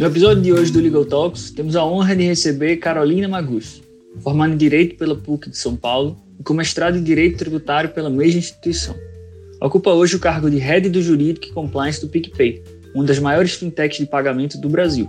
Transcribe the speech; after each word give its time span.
No 0.00 0.06
episódio 0.06 0.42
de 0.42 0.50
hoje 0.50 0.72
do 0.72 0.80
Legal 0.80 1.04
Talks, 1.04 1.50
temos 1.50 1.76
a 1.76 1.84
honra 1.84 2.16
de 2.16 2.24
receber 2.24 2.78
Carolina 2.78 3.28
Magus, 3.28 3.82
formada 4.20 4.54
em 4.54 4.56
Direito 4.56 4.96
pela 4.96 5.14
PUC 5.14 5.50
de 5.50 5.58
São 5.58 5.76
Paulo 5.76 6.16
e 6.38 6.42
com 6.42 6.54
mestrado 6.54 6.96
em 6.96 7.02
Direito 7.02 7.36
Tributário 7.36 7.90
pela 7.90 8.08
mesma 8.08 8.38
instituição. 8.38 8.96
Ocupa 9.60 9.90
hoje 9.90 10.16
o 10.16 10.18
cargo 10.18 10.50
de 10.50 10.56
Head 10.56 10.88
do 10.88 11.02
Jurídico 11.02 11.48
e 11.48 11.52
Compliance 11.52 12.00
do 12.00 12.08
PicPay, 12.08 12.62
uma 12.94 13.04
das 13.04 13.18
maiores 13.18 13.52
fintechs 13.52 13.98
de 13.98 14.06
pagamento 14.06 14.56
do 14.56 14.70
Brasil. 14.70 15.06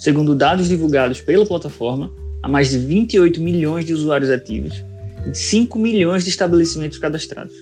Segundo 0.00 0.34
dados 0.34 0.66
divulgados 0.66 1.20
pela 1.20 1.46
plataforma, 1.46 2.10
há 2.42 2.48
mais 2.48 2.70
de 2.70 2.78
28 2.78 3.40
milhões 3.40 3.84
de 3.84 3.94
usuários 3.94 4.30
ativos 4.30 4.84
e 5.30 5.32
5 5.32 5.78
milhões 5.78 6.24
de 6.24 6.30
estabelecimentos 6.30 6.98
cadastrados. 6.98 7.54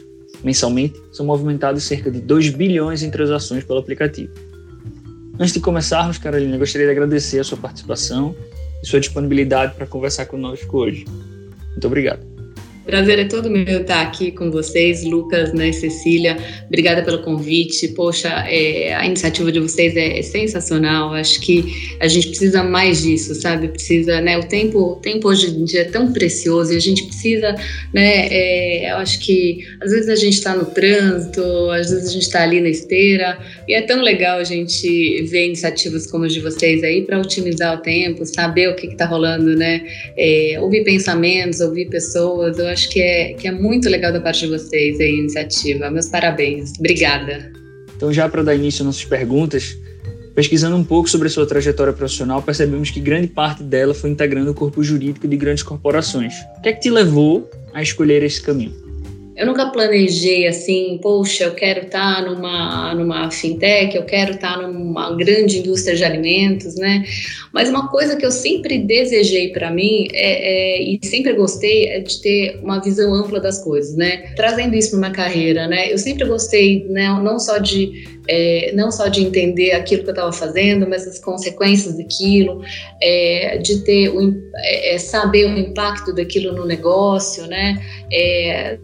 Mensalmente, 0.42 0.98
são 1.12 1.26
movimentados 1.26 1.82
cerca 1.82 2.10
de 2.10 2.18
2 2.18 2.48
bilhões 2.48 3.02
em 3.02 3.10
transações 3.10 3.62
pelo 3.62 3.78
aplicativo. 3.78 4.32
Antes 5.38 5.52
de 5.52 5.60
começarmos, 5.60 6.18
Carolina, 6.18 6.58
gostaria 6.58 6.86
de 6.86 6.92
agradecer 6.92 7.40
a 7.40 7.44
sua 7.44 7.58
participação 7.58 8.34
e 8.82 8.86
sua 8.86 9.00
disponibilidade 9.00 9.74
para 9.74 9.86
conversar 9.86 10.26
conosco 10.26 10.78
hoje. 10.78 11.04
Muito 11.70 11.86
obrigado. 11.86 12.31
Prazer 12.92 13.18
é 13.20 13.24
todo 13.24 13.48
meu 13.48 13.80
estar 13.80 14.02
aqui 14.02 14.30
com 14.30 14.50
vocês, 14.50 15.02
Lucas, 15.02 15.54
né, 15.54 15.72
Cecília. 15.72 16.36
Obrigada 16.66 17.02
pelo 17.02 17.22
convite. 17.22 17.88
Poxa, 17.88 18.28
é, 18.46 18.94
a 18.94 19.06
iniciativa 19.06 19.50
de 19.50 19.60
vocês 19.60 19.96
é, 19.96 20.18
é, 20.18 20.22
sensacional. 20.22 21.14
Acho 21.14 21.40
que 21.40 21.96
a 21.98 22.06
gente 22.06 22.28
precisa 22.28 22.62
mais 22.62 23.00
disso, 23.00 23.34
sabe? 23.34 23.68
Precisa, 23.68 24.20
né? 24.20 24.36
O 24.36 24.44
tempo, 24.44 24.78
o 24.78 24.96
tempo 24.96 25.26
hoje 25.28 25.48
em 25.48 25.64
dia 25.64 25.80
é 25.80 25.84
tão 25.84 26.12
precioso 26.12 26.74
e 26.74 26.76
a 26.76 26.80
gente 26.80 27.04
precisa, 27.04 27.54
né? 27.94 28.28
É, 28.30 28.92
eu 28.92 28.96
acho 28.96 29.20
que 29.20 29.60
às 29.80 29.90
vezes 29.90 30.10
a 30.10 30.14
gente 30.14 30.34
está 30.34 30.54
no 30.54 30.66
trânsito, 30.66 31.42
às 31.70 31.88
vezes 31.88 32.10
a 32.10 32.12
gente 32.12 32.24
está 32.24 32.42
ali 32.42 32.60
na 32.60 32.68
esteira 32.68 33.38
e 33.66 33.72
é 33.72 33.80
tão 33.80 34.02
legal 34.02 34.38
a 34.38 34.44
gente 34.44 35.22
ver 35.30 35.46
iniciativas 35.46 36.06
como 36.06 36.26
as 36.26 36.34
de 36.34 36.40
vocês 36.40 36.84
aí 36.84 37.00
para 37.00 37.18
otimizar 37.18 37.74
o 37.74 37.80
tempo, 37.80 38.26
saber 38.26 38.68
o 38.68 38.76
que 38.76 38.88
está 38.88 39.06
rolando, 39.06 39.56
né? 39.56 39.82
É, 40.14 40.58
ouvir 40.60 40.84
pensamentos, 40.84 41.60
ouvir 41.60 41.88
pessoas. 41.88 42.58
Eu 42.58 42.66
acho 42.66 42.81
que 42.88 43.00
é, 43.00 43.34
que 43.34 43.48
é 43.48 43.52
muito 43.52 43.88
legal 43.88 44.12
da 44.12 44.20
parte 44.20 44.40
de 44.40 44.48
vocês 44.48 45.00
a 45.00 45.04
iniciativa. 45.04 45.90
Meus 45.90 46.08
parabéns. 46.08 46.72
Obrigada. 46.78 47.52
Então, 47.96 48.12
já 48.12 48.28
para 48.28 48.42
dar 48.42 48.54
início 48.54 48.82
às 48.82 48.86
nossas 48.86 49.04
perguntas, 49.04 49.76
pesquisando 50.34 50.76
um 50.76 50.84
pouco 50.84 51.08
sobre 51.08 51.28
a 51.28 51.30
sua 51.30 51.46
trajetória 51.46 51.92
profissional, 51.92 52.42
percebemos 52.42 52.90
que 52.90 53.00
grande 53.00 53.28
parte 53.28 53.62
dela 53.62 53.94
foi 53.94 54.10
integrando 54.10 54.50
o 54.50 54.54
corpo 54.54 54.82
jurídico 54.82 55.28
de 55.28 55.36
grandes 55.36 55.62
corporações. 55.62 56.34
O 56.58 56.62
que 56.62 56.68
é 56.68 56.72
que 56.72 56.80
te 56.80 56.90
levou 56.90 57.48
a 57.72 57.82
escolher 57.82 58.22
esse 58.22 58.42
caminho? 58.42 58.91
Eu 59.34 59.46
nunca 59.46 59.66
planejei 59.66 60.46
assim, 60.46 60.98
poxa, 61.02 61.44
eu 61.44 61.54
quero 61.54 61.86
estar 61.86 62.16
tá 62.16 62.22
numa, 62.22 62.94
numa 62.94 63.30
fintech, 63.30 63.96
eu 63.96 64.04
quero 64.04 64.32
estar 64.32 64.58
tá 64.58 64.66
numa 64.68 65.16
grande 65.16 65.58
indústria 65.58 65.96
de 65.96 66.04
alimentos, 66.04 66.74
né? 66.74 67.04
Mas 67.52 67.70
uma 67.70 67.88
coisa 67.88 68.16
que 68.16 68.26
eu 68.26 68.30
sempre 68.30 68.78
desejei 68.78 69.48
para 69.52 69.70
mim 69.70 70.06
é, 70.12 70.78
é, 70.78 70.82
e 70.82 70.98
sempre 71.02 71.32
gostei 71.32 71.86
é 71.86 72.00
de 72.00 72.20
ter 72.20 72.60
uma 72.62 72.80
visão 72.80 73.14
ampla 73.14 73.40
das 73.40 73.62
coisas, 73.64 73.96
né? 73.96 74.32
Trazendo 74.36 74.74
isso 74.74 74.90
para 74.90 74.98
uma 74.98 75.10
carreira, 75.10 75.66
né? 75.66 75.90
Eu 75.90 75.98
sempre 75.98 76.26
gostei, 76.26 76.86
né? 76.88 77.08
Não 77.22 77.38
só 77.38 77.58
de 77.58 78.04
é, 78.28 78.72
não 78.74 78.90
só 78.90 79.08
de 79.08 79.22
entender 79.22 79.72
aquilo 79.72 80.02
que 80.02 80.10
eu 80.10 80.14
estava 80.14 80.32
fazendo, 80.32 80.88
mas 80.88 81.06
as 81.06 81.18
consequências 81.18 81.96
daquilo, 81.96 82.62
é, 83.00 83.58
de 83.58 83.78
ter 83.84 84.10
o, 84.10 84.34
é, 84.56 84.94
é 84.94 84.98
saber 84.98 85.46
o 85.46 85.58
impacto 85.58 86.12
daquilo 86.14 86.52
no 86.52 86.64
negócio, 86.64 87.46
né? 87.46 87.82
É, 88.12 88.78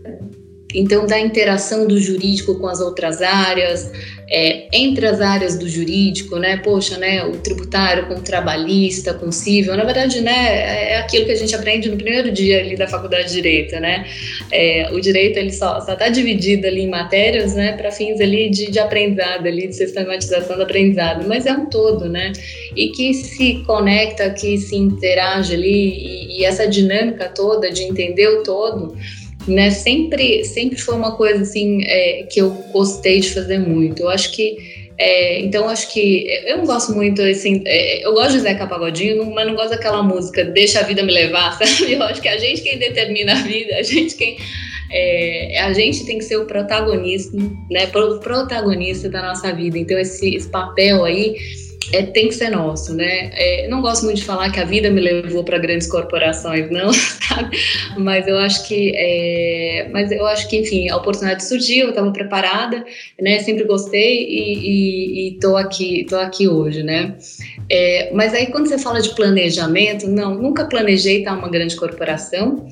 então, 0.74 1.06
da 1.06 1.18
interação 1.18 1.86
do 1.86 1.98
jurídico 1.98 2.58
com 2.58 2.66
as 2.66 2.80
outras 2.80 3.22
áreas, 3.22 3.90
é, 4.30 4.66
entre 4.70 5.06
as 5.06 5.18
áreas 5.22 5.56
do 5.56 5.66
jurídico, 5.66 6.36
né? 6.36 6.58
Poxa, 6.58 6.98
né? 6.98 7.24
O 7.24 7.38
tributário 7.38 8.06
com 8.06 8.14
o 8.14 8.20
trabalhista, 8.20 9.14
com 9.14 9.28
o 9.28 9.32
civil, 9.32 9.74
na 9.74 9.84
verdade, 9.84 10.20
né? 10.20 10.90
É 10.92 10.98
aquilo 10.98 11.24
que 11.24 11.32
a 11.32 11.36
gente 11.36 11.54
aprende 11.54 11.88
no 11.88 11.96
primeiro 11.96 12.30
dia 12.30 12.60
ali 12.60 12.76
da 12.76 12.86
faculdade 12.86 13.28
de 13.28 13.34
direito, 13.34 13.80
né? 13.80 14.06
É, 14.52 14.90
o 14.92 15.00
direito 15.00 15.38
ele 15.38 15.52
só 15.52 15.78
está 15.78 16.10
dividido 16.10 16.66
ali 16.66 16.82
em 16.82 16.90
matérias, 16.90 17.54
né? 17.54 17.72
Para 17.72 17.90
fins 17.90 18.20
ali 18.20 18.50
de, 18.50 18.70
de 18.70 18.78
aprendizado, 18.78 19.46
ali 19.46 19.68
de 19.68 19.74
sistematização 19.74 20.56
do 20.56 20.64
aprendizado, 20.64 21.26
mas 21.26 21.46
é 21.46 21.52
um 21.52 21.64
todo, 21.64 22.10
né? 22.10 22.32
E 22.76 22.88
que 22.88 23.14
se 23.14 23.62
conecta, 23.64 24.28
que 24.28 24.58
se 24.58 24.76
interage 24.76 25.54
ali 25.54 25.88
e, 25.88 26.40
e 26.40 26.44
essa 26.44 26.68
dinâmica 26.68 27.30
toda 27.34 27.70
de 27.70 27.84
entender 27.84 28.28
o 28.28 28.42
todo 28.42 28.94
né? 29.50 29.70
Sempre, 29.70 30.44
sempre 30.44 30.78
foi 30.78 30.94
uma 30.94 31.16
coisa 31.16 31.42
assim 31.42 31.82
é, 31.84 32.24
que 32.30 32.40
eu 32.40 32.50
gostei 32.72 33.20
de 33.20 33.32
fazer 33.32 33.58
muito. 33.58 34.02
Eu 34.02 34.08
acho 34.08 34.32
que 34.32 34.56
é, 34.98 35.38
então 35.40 35.68
acho 35.68 35.92
que 35.92 36.26
eu 36.44 36.58
não 36.58 36.66
gosto 36.66 36.92
muito 36.92 37.22
assim, 37.22 37.62
é, 37.66 38.04
eu 38.04 38.12
gosto 38.14 38.32
de 38.32 38.40
Zeca 38.40 38.66
Pagodinho, 38.66 39.30
mas 39.32 39.46
não 39.46 39.54
gosto 39.54 39.70
daquela 39.70 40.02
música 40.02 40.44
Deixa 40.44 40.80
a 40.80 40.82
vida 40.82 41.04
me 41.04 41.12
levar, 41.12 41.52
sabe? 41.62 41.92
Eu 41.92 42.02
acho 42.02 42.20
que 42.20 42.28
a 42.28 42.36
gente 42.36 42.62
quem 42.62 42.78
determina 42.78 43.32
a 43.32 43.42
vida, 43.42 43.76
a 43.76 43.82
gente 43.82 44.16
quem 44.16 44.36
é, 44.90 45.60
a 45.60 45.72
gente 45.72 46.04
tem 46.04 46.18
que 46.18 46.24
ser 46.24 46.38
o 46.38 46.46
protagonista, 46.46 47.36
né? 47.70 47.86
O 47.94 48.18
protagonista 48.18 49.08
da 49.08 49.22
nossa 49.22 49.52
vida. 49.52 49.78
Então 49.78 49.98
esse, 49.98 50.34
esse 50.34 50.48
papel 50.48 51.04
aí 51.04 51.36
é, 51.92 52.02
tem 52.02 52.28
que 52.28 52.34
ser 52.34 52.50
nosso, 52.50 52.94
né? 52.94 53.30
É, 53.32 53.68
não 53.68 53.80
gosto 53.80 54.04
muito 54.04 54.18
de 54.18 54.24
falar 54.24 54.50
que 54.50 54.60
a 54.60 54.64
vida 54.64 54.90
me 54.90 55.00
levou 55.00 55.44
para 55.44 55.58
grandes 55.58 55.86
corporações, 55.86 56.70
não, 56.70 56.92
sabe? 56.92 57.56
Mas 57.96 58.26
eu 58.26 58.38
acho 58.38 58.66
que, 58.66 58.92
é, 58.94 59.88
mas 59.90 60.10
eu 60.10 60.26
acho 60.26 60.48
que, 60.48 60.58
enfim, 60.58 60.88
a 60.88 60.96
oportunidade 60.96 61.44
surgiu, 61.44 61.84
eu 61.84 61.90
estava 61.90 62.10
preparada, 62.10 62.84
né? 63.20 63.38
Sempre 63.40 63.64
gostei 63.64 64.26
e, 64.28 65.34
estou 65.34 65.56
aqui, 65.56 66.06
tô 66.08 66.16
aqui 66.16 66.48
hoje, 66.48 66.82
né? 66.82 67.16
É, 67.70 68.10
mas 68.12 68.34
aí 68.34 68.46
quando 68.46 68.68
você 68.68 68.78
fala 68.78 69.00
de 69.00 69.14
planejamento, 69.14 70.08
não, 70.08 70.34
nunca 70.34 70.66
planejei 70.66 71.18
estar 71.18 71.36
uma 71.36 71.48
grande 71.48 71.76
corporação, 71.76 72.66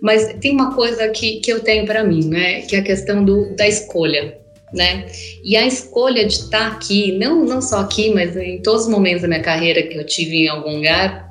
mas 0.00 0.32
tem 0.40 0.52
uma 0.52 0.74
coisa 0.74 1.08
que, 1.08 1.40
que 1.40 1.52
eu 1.52 1.60
tenho 1.60 1.86
para 1.86 2.04
mim, 2.04 2.26
né? 2.28 2.62
Que 2.62 2.76
é 2.76 2.78
a 2.80 2.82
questão 2.82 3.24
do, 3.24 3.54
da 3.56 3.66
escolha 3.66 4.39
né? 4.72 5.06
E 5.44 5.56
a 5.56 5.66
escolha 5.66 6.26
de 6.26 6.34
estar 6.34 6.68
aqui, 6.68 7.18
não, 7.18 7.44
não 7.44 7.60
só 7.60 7.80
aqui, 7.80 8.12
mas 8.14 8.36
em 8.36 8.62
todos 8.62 8.82
os 8.82 8.88
momentos 8.88 9.22
da 9.22 9.28
minha 9.28 9.42
carreira 9.42 9.82
que 9.82 9.96
eu 9.96 10.04
tive 10.04 10.44
em 10.44 10.48
algum 10.48 10.76
lugar, 10.76 11.28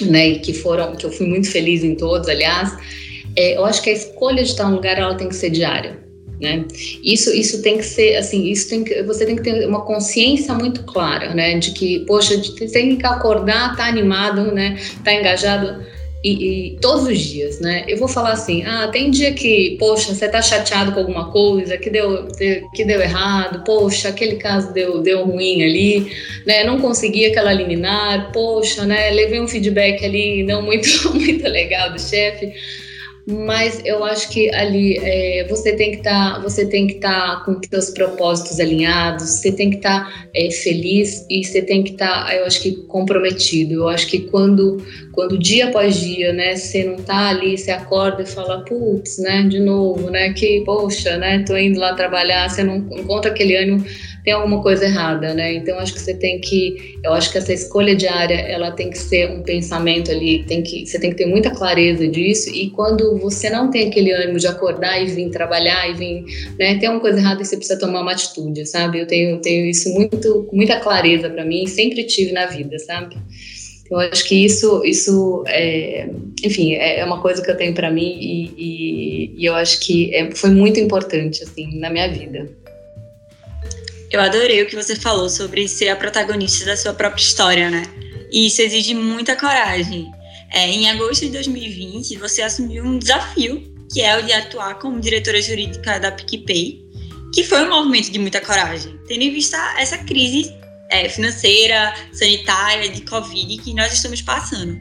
né? 0.00 0.28
E 0.28 0.38
que 0.38 0.52
foram, 0.52 0.94
que 0.94 1.04
eu 1.04 1.10
fui 1.10 1.26
muito 1.26 1.50
feliz 1.50 1.82
em 1.82 1.94
todos, 1.94 2.28
aliás, 2.28 2.72
é, 3.36 3.56
eu 3.56 3.64
acho 3.64 3.82
que 3.82 3.90
a 3.90 3.92
escolha 3.92 4.42
de 4.42 4.50
estar 4.50 4.64
em 4.64 4.68
um 4.68 4.74
lugar 4.76 4.98
ela 4.98 5.14
tem 5.14 5.28
que 5.28 5.36
ser 5.36 5.50
diária. 5.50 5.98
Né? 6.40 6.64
Isso, 7.02 7.34
isso 7.34 7.60
tem 7.62 7.78
que 7.78 7.84
ser 7.84 8.14
assim, 8.14 8.44
isso 8.44 8.68
tem 8.68 8.84
que, 8.84 9.02
você 9.02 9.26
tem 9.26 9.34
que 9.34 9.42
ter 9.42 9.66
uma 9.66 9.80
consciência 9.84 10.54
muito 10.54 10.84
clara, 10.84 11.34
né? 11.34 11.58
De 11.58 11.72
que, 11.72 12.04
poxa, 12.06 12.40
tem 12.72 12.96
que 12.96 13.06
acordar, 13.06 13.76
tá 13.76 13.86
animado, 13.86 14.52
né? 14.52 14.78
Tá 15.02 15.12
engajado 15.12 15.84
e, 16.22 16.30
e, 16.30 16.76
todos 16.80 17.06
os 17.06 17.18
dias, 17.18 17.60
né? 17.60 17.84
Eu 17.86 17.96
vou 17.96 18.08
falar 18.08 18.32
assim, 18.32 18.64
ah, 18.64 18.88
tem 18.88 19.10
dia 19.10 19.32
que, 19.32 19.76
poxa, 19.78 20.12
você 20.12 20.28
tá 20.28 20.42
chateado 20.42 20.92
com 20.92 21.00
alguma 21.00 21.30
coisa, 21.30 21.78
que 21.78 21.88
deu, 21.88 22.26
que 22.74 22.84
deu 22.84 23.00
errado, 23.00 23.62
poxa, 23.64 24.08
aquele 24.08 24.36
caso 24.36 24.72
deu, 24.72 25.00
deu 25.00 25.24
ruim 25.24 25.62
ali, 25.62 26.10
né? 26.44 26.64
Não 26.64 26.80
consegui 26.80 27.26
aquela 27.26 27.52
liminar, 27.52 28.32
poxa, 28.32 28.84
né? 28.84 29.10
Levei 29.10 29.40
um 29.40 29.46
feedback 29.46 30.04
ali 30.04 30.42
não 30.42 30.62
muito, 30.62 30.88
muito 31.14 31.48
legal 31.48 31.92
do 31.92 32.00
chefe 32.00 32.52
mas 33.30 33.82
eu 33.84 34.02
acho 34.04 34.30
que 34.30 34.50
ali 34.54 34.96
é, 35.02 35.46
você 35.48 35.76
tem 35.76 35.90
que 35.90 35.98
estar 35.98 36.36
tá, 36.36 36.40
você 36.40 36.64
tem 36.64 36.86
que 36.86 36.94
estar 36.94 37.36
tá 37.36 37.44
com 37.44 37.60
seus 37.68 37.90
propósitos 37.90 38.58
alinhados 38.58 39.28
você 39.28 39.52
tem 39.52 39.68
que 39.68 39.76
estar 39.76 40.04
tá, 40.04 40.28
é, 40.34 40.50
feliz 40.50 41.26
e 41.28 41.44
você 41.44 41.60
tem 41.60 41.82
que 41.82 41.90
estar 41.90 42.24
tá, 42.24 42.34
eu 42.34 42.46
acho 42.46 42.62
que 42.62 42.72
comprometido. 42.86 43.74
Eu 43.74 43.88
acho 43.88 44.06
que 44.06 44.20
quando 44.20 44.78
quando 45.12 45.38
dia 45.38 45.68
após 45.68 46.00
dia 46.00 46.32
né 46.32 46.56
você 46.56 46.84
não 46.84 46.96
tá 46.96 47.28
ali 47.28 47.58
você 47.58 47.70
acorda 47.70 48.22
e 48.22 48.26
fala 48.26 48.64
putz 48.64 49.18
né 49.18 49.42
de 49.42 49.60
novo 49.60 50.10
né 50.10 50.32
que 50.32 50.62
poxa 50.64 51.18
né 51.18 51.44
tô 51.46 51.56
indo 51.56 51.78
lá 51.78 51.94
trabalhar 51.94 52.48
você 52.48 52.62
não 52.62 52.76
encontra 52.76 53.30
aquele 53.30 53.56
ânimo 53.56 53.84
tem 54.24 54.32
alguma 54.32 54.62
coisa 54.62 54.84
errada, 54.84 55.34
né? 55.34 55.54
Então 55.54 55.78
acho 55.78 55.94
que 55.94 56.00
você 56.00 56.14
tem 56.14 56.40
que, 56.40 56.98
eu 57.02 57.12
acho 57.14 57.30
que 57.30 57.38
essa 57.38 57.52
escolha 57.52 57.94
diária, 57.94 58.34
ela 58.34 58.70
tem 58.70 58.90
que 58.90 58.98
ser 58.98 59.30
um 59.30 59.42
pensamento 59.42 60.10
ali, 60.10 60.44
tem 60.44 60.62
que, 60.62 60.86
você 60.86 60.98
tem 60.98 61.10
que 61.10 61.16
ter 61.16 61.26
muita 61.26 61.50
clareza 61.50 62.06
disso. 62.06 62.50
E 62.54 62.70
quando 62.70 63.18
você 63.18 63.48
não 63.50 63.70
tem 63.70 63.88
aquele 63.88 64.12
ânimo 64.12 64.38
de 64.38 64.46
acordar 64.46 65.02
e 65.02 65.06
vir 65.06 65.30
trabalhar 65.30 65.88
e 65.88 65.94
vir, 65.94 66.24
né? 66.58 66.78
Tem 66.78 66.88
uma 66.88 67.00
coisa 67.00 67.18
errada 67.18 67.42
e 67.42 67.44
você 67.44 67.56
precisa 67.56 67.78
tomar 67.78 68.02
uma 68.02 68.12
atitude, 68.12 68.66
sabe? 68.66 69.00
Eu 69.00 69.06
tenho, 69.06 69.40
tenho 69.40 69.66
isso 69.66 69.92
muito, 69.92 70.48
muita 70.52 70.78
clareza 70.80 71.30
para 71.30 71.44
mim, 71.44 71.66
sempre 71.66 72.04
tive 72.04 72.32
na 72.32 72.46
vida, 72.46 72.78
sabe? 72.78 73.16
Eu 73.90 73.98
acho 73.98 74.24
que 74.26 74.34
isso, 74.44 74.84
isso 74.84 75.44
é, 75.46 76.10
enfim, 76.44 76.74
é, 76.74 77.00
é 77.00 77.04
uma 77.04 77.22
coisa 77.22 77.42
que 77.42 77.50
eu 77.50 77.56
tenho 77.56 77.72
para 77.72 77.90
mim 77.90 78.18
e, 78.20 78.52
e, 78.56 79.34
e, 79.38 79.46
eu 79.46 79.54
acho 79.54 79.80
que 79.80 80.14
é, 80.14 80.30
foi 80.30 80.50
muito 80.50 80.78
importante 80.78 81.42
assim 81.42 81.78
na 81.78 81.88
minha 81.88 82.06
vida. 82.08 82.50
Eu 84.10 84.20
adorei 84.20 84.62
o 84.62 84.66
que 84.66 84.74
você 84.74 84.96
falou 84.96 85.28
sobre 85.28 85.68
ser 85.68 85.90
a 85.90 85.96
protagonista 85.96 86.64
da 86.64 86.76
sua 86.76 86.94
própria 86.94 87.20
história, 87.22 87.70
né? 87.70 87.82
E 88.30 88.46
isso 88.46 88.62
exige 88.62 88.94
muita 88.94 89.36
coragem. 89.36 90.10
É, 90.50 90.66
em 90.66 90.88
agosto 90.88 91.26
de 91.26 91.32
2020, 91.32 92.16
você 92.16 92.40
assumiu 92.40 92.84
um 92.84 92.98
desafio, 92.98 93.62
que 93.92 94.00
é 94.00 94.18
o 94.18 94.22
de 94.22 94.32
atuar 94.32 94.78
como 94.78 94.98
diretora 94.98 95.40
jurídica 95.42 96.00
da 96.00 96.10
PicPay, 96.10 96.82
que 97.34 97.44
foi 97.44 97.62
um 97.62 97.68
movimento 97.68 98.10
de 98.10 98.18
muita 98.18 98.40
coragem, 98.40 98.98
tendo 99.06 99.22
em 99.22 99.30
vista 99.30 99.58
essa 99.78 99.98
crise 99.98 100.54
é, 100.90 101.06
financeira, 101.08 101.94
sanitária, 102.12 102.88
de 102.88 103.02
Covid 103.02 103.58
que 103.58 103.74
nós 103.74 103.92
estamos 103.92 104.22
passando. 104.22 104.80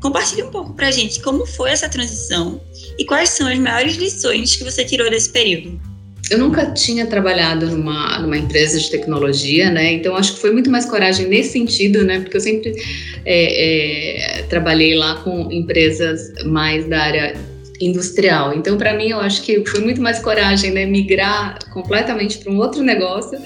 Compartilhe 0.00 0.44
um 0.44 0.50
pouco 0.52 0.72
para 0.74 0.86
a 0.86 0.92
gente 0.92 1.20
como 1.20 1.44
foi 1.44 1.70
essa 1.70 1.88
transição 1.88 2.60
e 2.96 3.04
quais 3.04 3.30
são 3.30 3.48
as 3.48 3.58
maiores 3.58 3.96
lições 3.96 4.54
que 4.54 4.62
você 4.62 4.84
tirou 4.84 5.10
desse 5.10 5.30
período. 5.30 5.87
Eu 6.30 6.38
nunca 6.38 6.70
tinha 6.72 7.06
trabalhado 7.06 7.66
numa, 7.66 8.18
numa 8.18 8.36
empresa 8.36 8.78
de 8.78 8.90
tecnologia, 8.90 9.70
né? 9.70 9.92
Então 9.92 10.14
acho 10.16 10.34
que 10.34 10.40
foi 10.40 10.52
muito 10.52 10.70
mais 10.70 10.84
coragem 10.84 11.26
nesse 11.26 11.52
sentido, 11.52 12.04
né? 12.04 12.20
Porque 12.20 12.36
eu 12.36 12.40
sempre 12.40 12.74
é, 13.24 14.38
é, 14.38 14.42
trabalhei 14.42 14.94
lá 14.94 15.16
com 15.16 15.50
empresas 15.50 16.32
mais 16.44 16.86
da 16.86 17.00
área 17.00 17.34
industrial. 17.80 18.54
Então, 18.54 18.76
para 18.76 18.94
mim, 18.94 19.10
eu 19.10 19.20
acho 19.20 19.42
que 19.42 19.64
foi 19.64 19.80
muito 19.80 20.00
mais 20.00 20.18
coragem, 20.20 20.72
né, 20.72 20.84
migrar 20.84 21.58
completamente 21.70 22.38
para 22.38 22.52
um 22.52 22.58
outro 22.58 22.82
negócio 22.82 23.38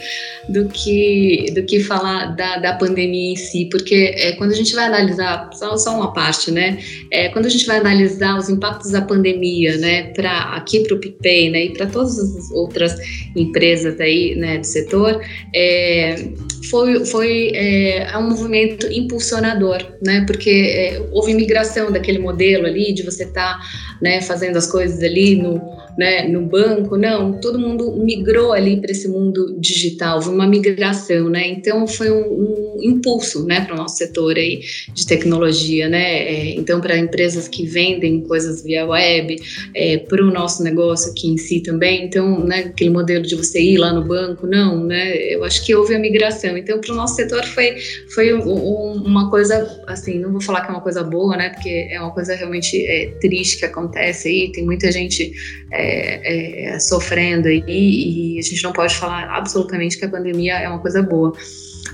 do 0.49 0.69
que 0.69 1.53
do 1.55 1.63
que 1.65 1.81
falar 1.81 2.35
da, 2.35 2.57
da 2.57 2.73
pandemia 2.75 3.33
em 3.33 3.37
si, 3.37 3.69
porque 3.71 4.15
é, 4.17 4.33
quando 4.33 4.53
a 4.53 4.55
gente 4.55 4.75
vai 4.75 4.87
analisar 4.87 5.51
só, 5.53 5.77
só 5.77 5.95
uma 5.95 6.13
parte, 6.13 6.51
né, 6.51 6.79
é, 7.11 7.29
quando 7.29 7.47
a 7.47 7.49
gente 7.49 7.67
vai 7.67 7.79
analisar 7.79 8.39
os 8.39 8.49
impactos 8.49 8.91
da 8.91 9.03
pandemia, 9.03 9.77
né, 9.77 10.05
para 10.15 10.55
aqui 10.55 10.81
para 10.81 10.97
o 10.97 10.99
PicPay, 10.99 11.51
né, 11.51 11.65
e 11.67 11.71
para 11.71 11.87
todas 11.87 12.19
as 12.19 12.51
outras 12.53 12.97
empresas 13.37 14.01
aí, 14.01 14.35
né, 14.35 14.59
do 14.59 14.67
setor, 14.67 15.21
é, 15.55 16.29
foi 16.71 17.05
foi 17.05 17.53
é, 17.55 18.11
é 18.13 18.19
um 18.19 18.31
movimento 18.31 18.87
impulsionador, 18.91 19.79
né, 20.03 20.25
porque 20.27 20.51
é, 20.51 21.07
houve 21.13 21.35
migração 21.35 21.93
daquele 21.93 22.19
modelo 22.19 22.67
ali 22.67 22.93
de 22.93 23.03
você 23.03 23.25
estar, 23.25 23.59
tá, 23.59 23.61
né, 24.01 24.22
fazendo 24.23 24.57
as 24.57 24.67
coisas 24.67 25.03
ali 25.03 25.37
no, 25.37 25.77
né, 25.97 26.27
no 26.29 26.43
banco, 26.47 26.97
não, 26.97 27.39
todo 27.41 27.59
mundo 27.59 27.93
migrou 27.97 28.53
ali 28.53 28.81
para 28.81 28.91
esse 28.91 29.09
mundo 29.09 29.57
digital, 29.59 30.23
foi 30.23 30.35
uma 30.35 30.47
migração, 30.47 31.29
né, 31.29 31.49
então 31.49 31.87
foi 31.87 32.11
um, 32.11 32.77
um 32.77 32.79
impulso, 32.83 33.45
né, 33.45 33.61
para 33.61 33.75
o 33.75 33.77
nosso 33.77 33.97
setor 33.97 34.37
aí 34.37 34.61
de 34.95 35.07
tecnologia, 35.07 35.89
né, 35.89 36.23
é, 36.23 36.55
então 36.55 36.81
para 36.81 36.97
empresas 36.97 37.47
que 37.47 37.67
vendem 37.67 38.23
coisas 38.23 38.63
via 38.63 38.87
web, 38.87 39.37
é, 39.75 39.99
para 39.99 40.23
o 40.23 40.31
nosso 40.31 40.63
negócio 40.63 41.11
aqui 41.11 41.29
em 41.29 41.37
si 41.37 41.61
também, 41.61 42.05
então, 42.05 42.45
né, 42.45 42.61
aquele 42.61 42.91
modelo 42.91 43.25
de 43.25 43.35
você 43.35 43.61
ir 43.61 43.79
lá 43.79 43.93
no 43.93 44.05
banco, 44.05 44.47
não, 44.47 44.85
né, 44.85 45.17
eu 45.17 45.45
acho 45.45 45.65
que 45.65 45.75
houve 45.75 45.95
a 45.95 45.99
migração, 45.99 46.57
então 46.57 46.81
para 46.81 46.93
o 46.93 46.97
nosso 46.97 47.17
setor 47.17 47.45
foi, 47.45 47.77
foi 48.15 48.35
um, 48.35 48.93
uma 48.93 49.31
coisa, 49.31 49.83
assim, 49.87 50.19
não 50.19 50.33
vou 50.33 50.41
falar 50.41 50.63
que 50.63 50.69
é 50.69 50.71
uma 50.71 50.81
coisa 50.81 51.03
boa, 51.03 51.37
né, 51.37 51.51
porque 51.51 51.89
é 51.91 52.01
uma 52.01 52.13
coisa 52.13 52.35
realmente 52.35 52.85
é, 52.87 53.13
triste 53.21 53.59
que 53.59 53.65
acontece, 53.67 54.29
aí, 54.29 54.53
tem 54.53 54.65
muita 54.65 54.91
gente 54.91 55.33
é, 55.83 56.75
é, 56.75 56.79
sofrendo 56.79 57.49
aí 57.49 57.63
e 57.67 58.39
a 58.39 58.43
gente 58.43 58.63
não 58.63 58.73
pode 58.73 58.95
falar 58.95 59.25
absolutamente 59.31 59.99
que 59.99 60.05
a 60.05 60.09
pandemia 60.09 60.55
é 60.59 60.69
uma 60.69 60.79
coisa 60.79 61.03
boa, 61.03 61.33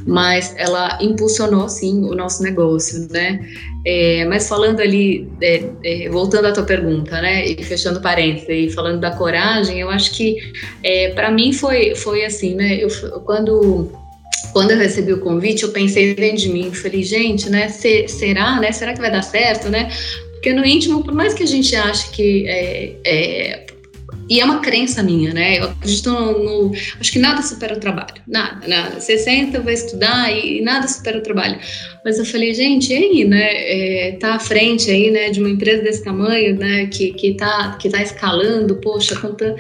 mas 0.07 0.55
ela 0.57 0.99
impulsionou 1.01 1.69
sim 1.69 2.05
o 2.05 2.15
nosso 2.15 2.43
negócio, 2.43 3.09
né? 3.11 3.41
É, 3.85 4.25
mas 4.27 4.49
falando 4.49 4.81
ali, 4.81 5.29
é, 5.41 5.65
é, 5.83 6.09
voltando 6.09 6.47
à 6.47 6.53
tua 6.53 6.65
pergunta, 6.65 7.21
né, 7.23 7.47
e 7.47 7.63
fechando 7.63 8.01
parênteses, 8.01 8.49
e 8.49 8.75
falando 8.75 9.01
da 9.01 9.13
coragem, 9.13 9.81
eu 9.81 9.89
acho 9.89 10.13
que 10.13 10.37
é, 10.83 11.11
para 11.11 11.31
mim 11.31 11.53
foi, 11.53 11.95
foi 11.95 12.25
assim, 12.25 12.55
né, 12.55 12.79
eu, 12.83 12.89
quando 13.25 13.91
quando 14.53 14.71
eu 14.71 14.79
recebi 14.79 15.13
o 15.13 15.21
convite, 15.21 15.63
eu 15.63 15.71
pensei 15.71 16.15
dentro 16.15 16.39
de 16.39 16.49
mim, 16.49 16.73
falei, 16.73 17.03
gente, 17.03 17.51
né, 17.51 17.69
se, 17.69 18.09
será, 18.09 18.59
né, 18.59 18.73
será 18.73 18.93
que 18.93 19.01
vai 19.01 19.11
dar 19.11 19.23
certo, 19.23 19.69
né? 19.69 19.91
Porque 20.33 20.53
no 20.53 20.65
íntimo, 20.65 21.03
por 21.03 21.13
mais 21.13 21.35
que 21.35 21.43
a 21.43 21.47
gente 21.47 21.75
ache 21.75 22.11
que 22.11 22.49
é, 22.49 22.95
é 23.05 23.67
e 24.29 24.41
é 24.41 24.45
uma 24.45 24.61
crença 24.61 25.03
minha, 25.03 25.33
né? 25.33 25.59
Eu 25.59 25.65
acredito 25.65 26.11
no, 26.11 26.39
no, 26.45 26.75
Acho 27.01 27.13
que 27.13 27.19
nada 27.19 27.43
supera 27.43 27.75
o 27.75 27.81
trabalho. 27.81 28.15
Nada, 28.27 28.67
nada. 28.67 29.01
Você 29.01 29.19
senta, 29.19 29.61
vai 29.61 29.75
estudar 29.75 30.31
e, 30.33 30.59
e 30.59 30.61
nada 30.63 30.87
supera 30.87 31.19
o 31.19 31.23
trabalho. 31.23 31.59
Mas 32.09 32.19
eu 32.19 32.25
falei, 32.25 32.55
gente, 32.55 32.91
e 32.91 32.97
aí, 32.97 33.25
né? 33.27 33.51
É, 33.53 34.13
tá 34.13 34.37
à 34.37 34.39
frente 34.39 34.91
aí, 34.91 35.11
né, 35.11 35.29
de 35.29 35.41
uma 35.41 35.51
empresa 35.51 35.83
desse 35.83 36.03
tamanho, 36.03 36.57
né? 36.57 36.87
Que, 36.87 37.13
que, 37.13 37.35
tá, 37.35 37.77
que 37.79 37.91
tá 37.91 38.03
escalando, 38.03 38.77
poxa, 38.77 39.15
contando. 39.15 39.57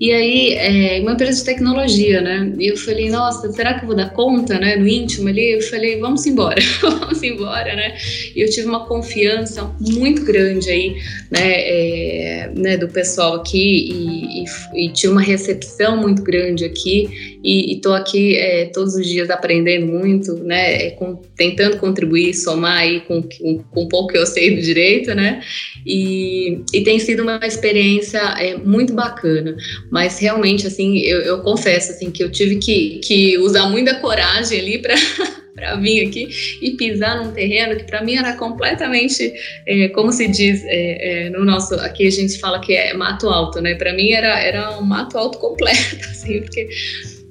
E 0.00 0.10
aí, 0.10 0.52
é, 0.54 1.00
uma 1.00 1.12
empresa 1.12 1.38
de 1.38 1.44
tecnologia, 1.44 2.20
né? 2.20 2.52
E 2.58 2.66
eu 2.66 2.76
falei, 2.76 3.08
nossa, 3.08 3.52
será 3.52 3.74
que 3.74 3.84
eu 3.84 3.86
vou 3.86 3.94
dar 3.94 4.10
conta, 4.10 4.58
né? 4.58 4.74
No 4.74 4.88
íntimo 4.88 5.28
ali, 5.28 5.52
eu 5.52 5.62
falei, 5.62 6.00
vamos 6.00 6.26
embora, 6.26 6.60
vamos 6.82 7.22
embora, 7.22 7.76
né? 7.76 7.94
E 8.34 8.40
eu 8.40 8.50
tive 8.50 8.66
uma 8.66 8.84
confiança 8.84 9.72
muito 9.78 10.24
grande 10.24 10.70
aí, 10.70 10.96
né? 11.30 11.52
É, 11.52 12.50
né 12.56 12.76
do 12.76 12.88
pessoal 12.88 13.36
aqui 13.36 13.92
e 13.92 14.22
e, 14.42 14.86
e, 14.86 14.92
tinha 14.92 15.12
uma 15.12 15.20
recepção 15.20 15.96
muito 15.96 16.22
grande 16.22 16.64
aqui 16.64 17.38
e 17.42 17.74
estou 17.74 17.94
aqui 17.94 18.36
é, 18.36 18.66
todos 18.66 18.94
os 18.94 19.06
dias 19.06 19.30
aprendendo 19.30 19.86
muito, 19.86 20.34
né, 20.42 20.86
é, 20.86 20.90
com, 20.90 21.16
tentando 21.36 21.78
contribuir, 21.92 22.34
somar 22.34 22.78
aí 22.78 23.00
com, 23.00 23.22
com, 23.22 23.62
com 23.70 23.88
pouco 23.88 24.12
que 24.12 24.18
eu 24.18 24.26
sei 24.26 24.56
do 24.56 24.62
direito, 24.62 25.14
né, 25.14 25.42
e, 25.84 26.62
e 26.72 26.82
tem 26.82 26.98
sido 26.98 27.22
uma 27.22 27.40
experiência 27.42 28.20
é, 28.38 28.56
muito 28.56 28.94
bacana, 28.94 29.54
mas 29.90 30.18
realmente, 30.18 30.66
assim, 30.66 30.98
eu, 31.00 31.20
eu 31.20 31.40
confesso, 31.40 31.92
assim, 31.92 32.10
que 32.10 32.22
eu 32.22 32.30
tive 32.30 32.56
que, 32.56 33.00
que 33.04 33.38
usar 33.38 33.68
muita 33.68 33.94
coragem 33.96 34.60
ali 34.60 34.78
para 34.78 34.94
para 35.54 35.76
vir 35.76 36.06
aqui 36.06 36.28
e 36.60 36.72
pisar 36.72 37.22
num 37.22 37.30
terreno 37.30 37.76
que 37.76 37.84
para 37.84 38.02
mim 38.02 38.16
era 38.16 38.34
completamente, 38.36 39.32
é, 39.66 39.88
como 39.88 40.10
se 40.10 40.26
diz 40.26 40.64
é, 40.64 41.26
é, 41.26 41.30
no 41.30 41.44
nosso, 41.44 41.74
aqui 41.74 42.06
a 42.06 42.10
gente 42.10 42.38
fala 42.38 42.60
que 42.60 42.74
é 42.74 42.94
mato 42.94 43.28
alto, 43.28 43.60
né? 43.60 43.74
Para 43.74 43.92
mim 43.92 44.12
era, 44.12 44.40
era 44.40 44.78
um 44.78 44.82
mato 44.82 45.16
alto 45.18 45.38
completo, 45.38 45.96
assim, 46.10 46.40
porque 46.40 46.68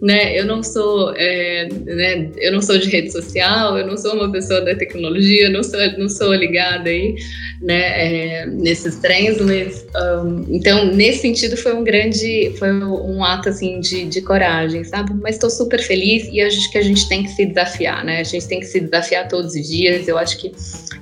né? 0.02 0.38
Eu 0.38 0.46
não 0.46 0.64
sou, 0.64 1.14
é, 1.16 1.70
né? 1.86 2.32
Eu 2.38 2.52
não 2.52 2.62
sou 2.62 2.78
de 2.80 2.90
rede 2.90 3.12
social, 3.12 3.78
eu 3.78 3.86
não 3.86 3.96
sou 3.96 4.16
uma 4.16 4.32
pessoa 4.32 4.60
da 4.62 4.74
tecnologia, 4.76 5.48
não 5.50 5.62
sou, 5.62 5.80
não 5.98 6.10
sou 6.10 6.34
ligada 6.34 6.90
aí, 6.90 7.16
né? 7.62 8.42
É, 8.42 8.46
nesses 8.48 8.96
trens, 8.96 9.40
mas 9.40 9.86
um, 9.96 10.46
então 10.50 10.86
nesse 10.88 11.20
sentido 11.20 11.56
foi 11.56 11.76
um 11.76 11.84
grande, 11.84 12.52
foi 12.58 12.74
um 12.74 13.24
ato 13.24 13.50
assim 13.50 13.80
de, 13.80 14.06
de 14.06 14.22
coragem, 14.22 14.84
sabe? 14.84 15.14
Mas 15.22 15.36
estou 15.36 15.52
super 15.52 15.80
feliz 15.80 16.28
e 16.32 16.42
acho 16.42 16.72
que 16.72 16.80
a 16.80 16.84
gente 16.84 17.08
tem 17.08 17.22
que 17.22 17.30
se 17.30 17.46
desafiar, 17.46 18.04
né? 18.04 18.22
A 18.22 18.24
gente 18.24 18.48
tem 18.48 18.60
que 18.60 18.66
se 18.66 18.80
desafiar 18.80 19.28
todos 19.28 19.54
os 19.54 19.68
dias. 19.68 20.08
Eu 20.08 20.18
acho 20.18 20.40
que 20.40 20.52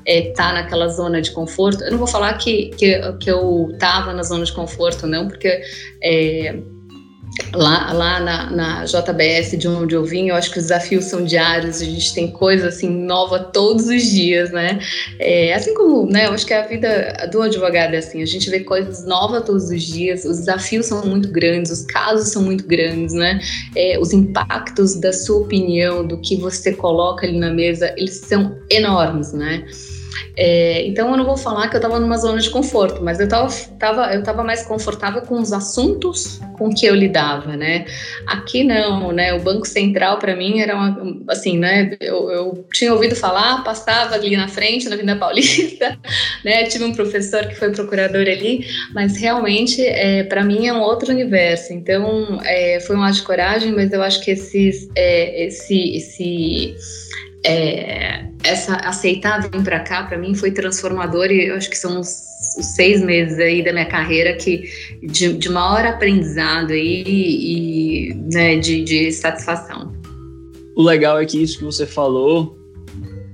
é, 0.06 0.34
tá 0.34 0.51
naquela 0.51 0.90
zona 0.90 1.22
de 1.22 1.31
conforto. 1.31 1.86
Eu 1.86 1.92
não 1.92 1.98
vou 1.98 2.07
falar 2.07 2.34
que 2.34 2.69
que, 2.78 3.00
que 3.22 3.31
eu 3.31 3.74
tava 3.80 4.12
na 4.12 4.24
zona 4.24 4.44
de 4.44 4.51
conforto, 4.51 5.07
não, 5.07 5.30
porque 5.30 5.62
é, 6.04 6.56
lá, 7.53 7.91
lá 7.94 8.19
na, 8.19 8.51
na, 8.51 8.86
JBS, 8.86 9.58
de 9.58 9.67
onde 9.67 9.96
eu 9.96 10.03
vim, 10.03 10.29
eu 10.29 10.36
acho 10.36 10.51
que 10.51 10.60
os 10.60 10.65
desafios 10.65 11.05
são 11.05 11.24
diários, 11.24 11.81
a 11.81 11.86
gente 11.86 12.13
tem 12.13 12.29
coisa 12.29 12.69
assim 12.69 12.89
nova 12.89 13.39
todos 13.39 13.88
os 13.88 14.03
dias, 14.03 14.51
né? 14.51 14.79
É, 15.19 15.53
assim 15.53 15.74
como, 15.74 16.05
né, 16.10 16.27
eu 16.27 16.34
acho 16.34 16.46
que 16.46 16.53
a 16.53 16.65
vida 16.65 17.29
do 17.31 17.41
advogado 17.41 17.93
é 17.93 17.98
assim, 17.98 18.22
a 18.22 18.25
gente 18.25 18.50
vê 18.50 18.62
coisas 18.62 19.05
novas 19.05 19.43
todos 19.43 19.69
os 19.69 19.84
dias, 19.84 20.25
os 20.25 20.39
desafios 20.39 20.86
são 20.88 21.05
muito 21.05 21.29
grandes, 21.29 21.72
os 21.72 21.81
casos 21.84 22.29
são 22.29 22.41
muito 22.41 22.65
grandes, 22.65 23.13
né? 23.13 23.39
É, 23.75 24.00
os 24.00 24.13
impactos 24.13 24.96
da 24.96 25.13
sua 25.13 25.39
opinião, 25.39 26.05
do 26.05 26.17
que 26.19 26.36
você 26.36 26.74
coloca 26.74 27.25
ali 27.25 27.38
na 27.38 27.51
mesa, 27.51 27.93
eles 27.98 28.17
são 28.17 28.58
enormes, 28.69 29.34
né? 29.34 29.65
É, 30.38 30.86
então 30.88 31.10
eu 31.12 31.18
não 31.18 31.26
vou 31.26 31.38
falar 31.38 31.68
que 31.70 31.76
eu 31.76 31.80
estava 31.80 32.00
numa 32.00 32.18
zona 32.18 32.40
de 32.40 32.50
conforto, 32.50 33.04
mas 33.04 33.20
eu 33.20 33.26
estava 33.26 33.50
tava, 33.78 34.14
eu 34.14 34.24
tava 34.24 34.44
mais 34.44 34.64
confortável 34.64 35.22
com 35.22 35.40
os 35.40 35.52
assuntos 35.52 36.40
com 36.60 36.70
que 36.74 36.86
eu 36.86 36.94
lidava, 36.94 37.56
né? 37.56 37.86
Aqui 38.28 38.64
não, 38.64 39.12
né? 39.14 39.34
O 39.34 39.40
Banco 39.40 39.66
Central 39.66 40.20
para 40.20 40.36
mim 40.36 40.60
era 40.60 40.76
uma, 40.76 41.18
assim, 41.30 41.58
né? 41.58 41.98
Eu, 42.02 42.30
eu, 42.30 42.68
tinha 42.74 42.94
ouvido 42.94 43.16
falar, 43.16 43.64
passava 43.64 44.14
ali 44.16 44.36
na 44.36 44.48
frente, 44.48 44.90
na 44.90 44.98
Vinda 44.98 45.16
Paulista, 45.16 45.98
né? 46.44 46.64
Tive 46.66 46.84
um 46.84 46.94
professor 46.94 47.48
que 47.48 47.56
foi 47.56 47.72
procurador 47.72 48.22
ali, 48.22 48.68
mas 48.94 49.18
realmente 49.18 49.82
é, 49.82 50.24
para 50.24 50.44
mim 50.44 50.68
é 50.68 50.74
um 50.74 50.82
outro 50.82 51.12
universo. 51.12 51.72
Então 51.74 52.40
é, 52.44 52.80
foi 52.82 52.96
um 52.96 53.02
ato 53.02 53.16
de 53.16 53.24
coragem, 53.24 53.72
mas 53.72 53.94
eu 53.94 54.04
acho 54.04 54.22
que 54.22 54.32
esses, 54.32 54.90
é, 54.96 55.46
esse, 55.46 55.96
esse 55.96 56.76
é, 57.50 58.25
essa 58.44 58.75
aceitar 58.75 59.41
vir 59.41 59.63
para 59.63 59.79
cá 59.79 60.03
para 60.03 60.18
mim 60.18 60.36
foi 60.36 60.51
transformador 60.51 61.32
e 61.32 61.48
eu 61.48 61.56
acho 61.56 61.70
que 61.70 61.77
são 61.77 62.00
os, 62.00 62.08
seis 62.08 63.01
meses 63.01 63.38
aí 63.38 63.63
da 63.63 63.74
minha 63.74 63.86
carreira 63.86 64.34
que 64.34 64.63
de, 65.03 65.34
de 65.34 65.50
maior 65.50 65.86
aprendizado 65.86 66.72
aí 66.72 67.03
e, 67.06 68.13
né, 68.32 68.58
de, 68.58 68.84
de 68.84 69.12
satisfação. 69.12 69.94
O 70.75 70.82
legal 70.82 71.20
é 71.20 71.25
que 71.25 71.41
isso 71.41 71.58
que 71.58 71.65
você 71.65 71.86
falou 71.86 72.58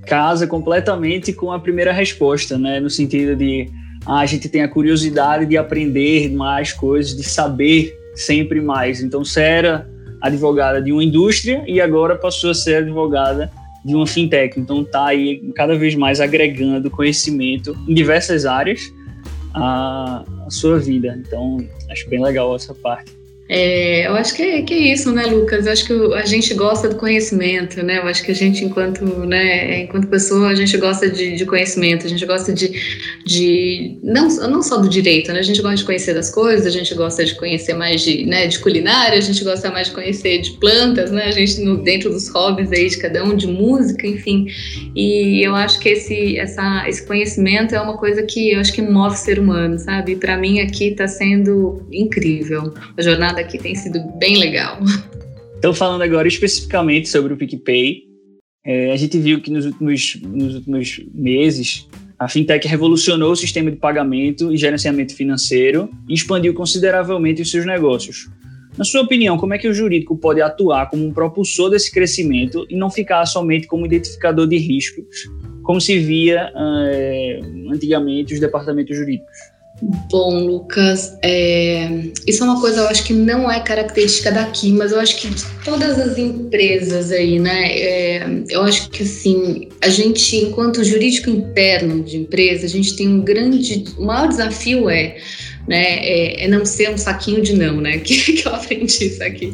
casa 0.06 0.46
completamente 0.46 1.32
com 1.32 1.52
a 1.52 1.58
primeira 1.58 1.92
resposta, 1.92 2.58
né, 2.58 2.80
no 2.80 2.90
sentido 2.90 3.36
de 3.36 3.68
ah, 4.04 4.20
a 4.20 4.26
gente 4.26 4.48
tem 4.48 4.62
a 4.62 4.68
curiosidade 4.68 5.46
de 5.46 5.56
aprender 5.56 6.30
mais 6.30 6.72
coisas, 6.72 7.16
de 7.16 7.24
saber 7.24 7.92
sempre 8.14 8.60
mais. 8.60 9.00
Então 9.00 9.24
você 9.24 9.40
era 9.40 9.88
advogada 10.20 10.80
de 10.80 10.92
uma 10.92 11.04
indústria 11.04 11.64
e 11.66 11.80
agora 11.80 12.16
passou 12.16 12.50
a 12.50 12.54
ser 12.54 12.76
advogada 12.76 13.50
de 13.86 13.94
uma 13.94 14.06
fintech. 14.06 14.58
Então 14.58 14.84
tá 14.84 15.06
aí 15.06 15.40
cada 15.54 15.76
vez 15.78 15.94
mais 15.94 16.20
agregando 16.20 16.90
conhecimento 16.90 17.76
em 17.86 17.94
diversas 17.94 18.44
áreas 18.44 18.92
à, 19.54 20.24
à 20.44 20.50
sua 20.50 20.78
vida. 20.78 21.16
Então 21.24 21.58
acho 21.90 22.08
bem 22.10 22.20
legal 22.22 22.54
essa 22.56 22.74
parte. 22.74 23.15
É, 23.48 24.08
eu 24.08 24.14
acho 24.14 24.34
que 24.34 24.42
é, 24.42 24.62
que 24.62 24.74
é 24.74 24.92
isso, 24.92 25.12
né, 25.12 25.26
Lucas? 25.26 25.66
Eu 25.66 25.72
acho 25.72 25.86
que 25.86 25.92
a 26.14 26.26
gente 26.26 26.52
gosta 26.54 26.88
do 26.88 26.96
conhecimento, 26.96 27.80
né? 27.82 27.98
Eu 27.98 28.02
acho 28.02 28.24
que 28.24 28.32
a 28.32 28.34
gente, 28.34 28.64
enquanto, 28.64 29.04
né, 29.04 29.82
enquanto 29.82 30.08
pessoa, 30.08 30.48
a 30.48 30.54
gente 30.54 30.76
gosta 30.76 31.08
de, 31.08 31.36
de 31.36 31.46
conhecimento, 31.46 32.06
a 32.06 32.08
gente 32.08 32.26
gosta 32.26 32.52
de, 32.52 32.72
de 33.24 33.98
não, 34.02 34.28
não 34.48 34.62
só 34.62 34.78
do 34.78 34.88
direito, 34.88 35.32
né? 35.32 35.38
A 35.38 35.42
gente 35.42 35.62
gosta 35.62 35.76
de 35.76 35.84
conhecer 35.84 36.12
das 36.12 36.30
coisas, 36.30 36.66
a 36.66 36.70
gente 36.70 36.92
gosta 36.94 37.24
de 37.24 37.34
conhecer 37.36 37.74
mais 37.74 38.02
de, 38.02 38.26
né, 38.26 38.48
de 38.48 38.58
culinária, 38.58 39.16
a 39.16 39.22
gente 39.22 39.44
gosta 39.44 39.70
mais 39.70 39.88
de 39.88 39.94
conhecer 39.94 40.40
de 40.40 40.52
plantas, 40.52 41.12
né? 41.12 41.26
A 41.26 41.30
gente 41.30 41.60
no, 41.60 41.76
dentro 41.76 42.10
dos 42.10 42.28
hobbies 42.28 42.72
aí 42.72 42.88
de 42.88 42.98
cada 42.98 43.22
um, 43.22 43.36
de 43.36 43.46
música, 43.46 44.06
enfim. 44.08 44.46
E 44.94 45.46
eu 45.46 45.54
acho 45.54 45.78
que 45.78 45.90
esse, 45.90 46.36
essa, 46.36 46.84
esse 46.88 47.06
conhecimento 47.06 47.76
é 47.76 47.80
uma 47.80 47.96
coisa 47.96 48.24
que 48.24 48.52
eu 48.52 48.60
acho 48.60 48.72
que 48.72 48.82
move 48.82 49.14
o 49.14 49.18
ser 49.18 49.38
humano, 49.38 49.78
sabe? 49.78 50.12
E 50.12 50.16
para 50.16 50.36
mim 50.36 50.58
aqui 50.58 50.88
está 50.88 51.06
sendo 51.06 51.86
incrível. 51.92 52.74
A 52.96 53.02
jornada 53.02 53.35
jornada 53.36 53.40
aqui 53.40 53.58
tem 53.58 53.74
sido 53.74 54.00
bem 54.18 54.38
legal. 54.38 54.78
Então, 55.58 55.74
falando 55.74 56.02
agora 56.02 56.26
especificamente 56.26 57.08
sobre 57.08 57.32
o 57.32 57.36
PicPay, 57.36 58.04
é, 58.64 58.92
a 58.92 58.96
gente 58.96 59.18
viu 59.18 59.40
que 59.40 59.50
nos 59.50 59.66
últimos, 59.66 60.20
nos 60.22 60.54
últimos 60.56 61.00
meses 61.14 61.86
a 62.18 62.28
fintech 62.28 62.66
revolucionou 62.66 63.32
o 63.32 63.36
sistema 63.36 63.70
de 63.70 63.76
pagamento 63.76 64.52
e 64.52 64.56
gerenciamento 64.56 65.14
financeiro 65.14 65.90
e 66.08 66.14
expandiu 66.14 66.54
consideravelmente 66.54 67.42
os 67.42 67.50
seus 67.50 67.66
negócios. 67.66 68.28
Na 68.76 68.84
sua 68.84 69.02
opinião, 69.02 69.38
como 69.38 69.54
é 69.54 69.58
que 69.58 69.68
o 69.68 69.74
jurídico 69.74 70.16
pode 70.16 70.40
atuar 70.40 70.90
como 70.90 71.06
um 71.06 71.12
propulsor 71.12 71.70
desse 71.70 71.90
crescimento 71.92 72.66
e 72.68 72.76
não 72.76 72.90
ficar 72.90 73.24
somente 73.26 73.66
como 73.66 73.86
identificador 73.86 74.46
de 74.46 74.56
riscos, 74.56 75.04
como 75.62 75.80
se 75.80 75.98
via 75.98 76.52
é, 76.54 77.40
antigamente 77.70 78.34
os 78.34 78.40
departamentos 78.40 78.96
jurídicos? 78.96 79.55
Bom, 79.82 80.38
Lucas, 80.38 81.18
é, 81.22 81.90
isso 82.26 82.42
é 82.42 82.46
uma 82.46 82.58
coisa 82.60 82.80
eu 82.80 82.88
acho 82.88 83.04
que 83.04 83.12
não 83.12 83.50
é 83.50 83.60
característica 83.60 84.32
daqui, 84.32 84.72
mas 84.72 84.90
eu 84.90 84.98
acho 84.98 85.16
que 85.20 85.28
de 85.28 85.44
todas 85.64 85.98
as 85.98 86.16
empresas 86.16 87.12
aí, 87.12 87.38
né? 87.38 87.78
É, 87.78 88.26
eu 88.48 88.62
acho 88.62 88.88
que 88.88 89.02
assim, 89.02 89.68
a 89.82 89.90
gente, 89.90 90.34
enquanto 90.36 90.82
jurídico 90.82 91.28
interno 91.28 92.02
de 92.02 92.16
empresa, 92.16 92.64
a 92.64 92.68
gente 92.68 92.96
tem 92.96 93.06
um 93.06 93.20
grande. 93.20 93.84
O 93.98 94.06
maior 94.06 94.28
desafio 94.28 94.88
é 94.88 95.18
né? 95.66 95.98
É, 95.98 96.44
é, 96.44 96.48
não 96.48 96.64
ser 96.64 96.90
um 96.90 96.98
saquinho 96.98 97.42
de 97.42 97.54
não, 97.54 97.80
né? 97.80 97.98
Que, 98.06 98.34
que 98.34 98.46
eu 98.46 98.54
aprendi 98.54 99.06
isso 99.06 99.22
aqui. 99.22 99.52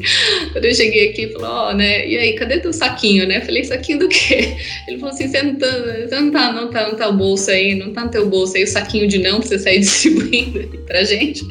Quando 0.53 0.65
eu 0.65 0.75
cheguei 0.75 1.11
aqui, 1.11 1.29
falou, 1.29 1.49
ó, 1.49 1.71
oh, 1.71 1.75
né? 1.75 2.07
E 2.07 2.19
aí, 2.19 2.35
cadê 2.35 2.59
teu 2.59 2.73
saquinho, 2.73 3.27
né? 3.27 3.41
falei, 3.41 3.65
saquinho 3.65 4.01
do 4.01 4.09
quê? 4.09 4.55
Ele 4.87 4.99
falou 4.99 5.15
assim, 5.15 5.29
você 5.29 5.43
não 5.43 5.55
tá, 5.57 5.67
você 5.67 6.21
não 6.21 6.31
tá, 6.31 6.53
não 6.53 6.71
tá, 6.71 6.89
não 6.89 6.97
tá 6.97 7.09
o 7.09 7.17
bolso 7.17 7.51
aí, 7.51 7.75
não 7.75 7.93
tá 7.93 8.05
no 8.05 8.11
teu 8.11 8.29
bolso 8.29 8.57
aí 8.57 8.65
o 8.65 8.69
saquinho 8.69 9.09
de 9.09 9.19
não 9.19 9.39
pra 9.39 9.49
você 9.49 9.59
sair 9.59 9.79
distribuindo 9.81 10.69
pra 10.87 11.03
gente, 11.05 11.43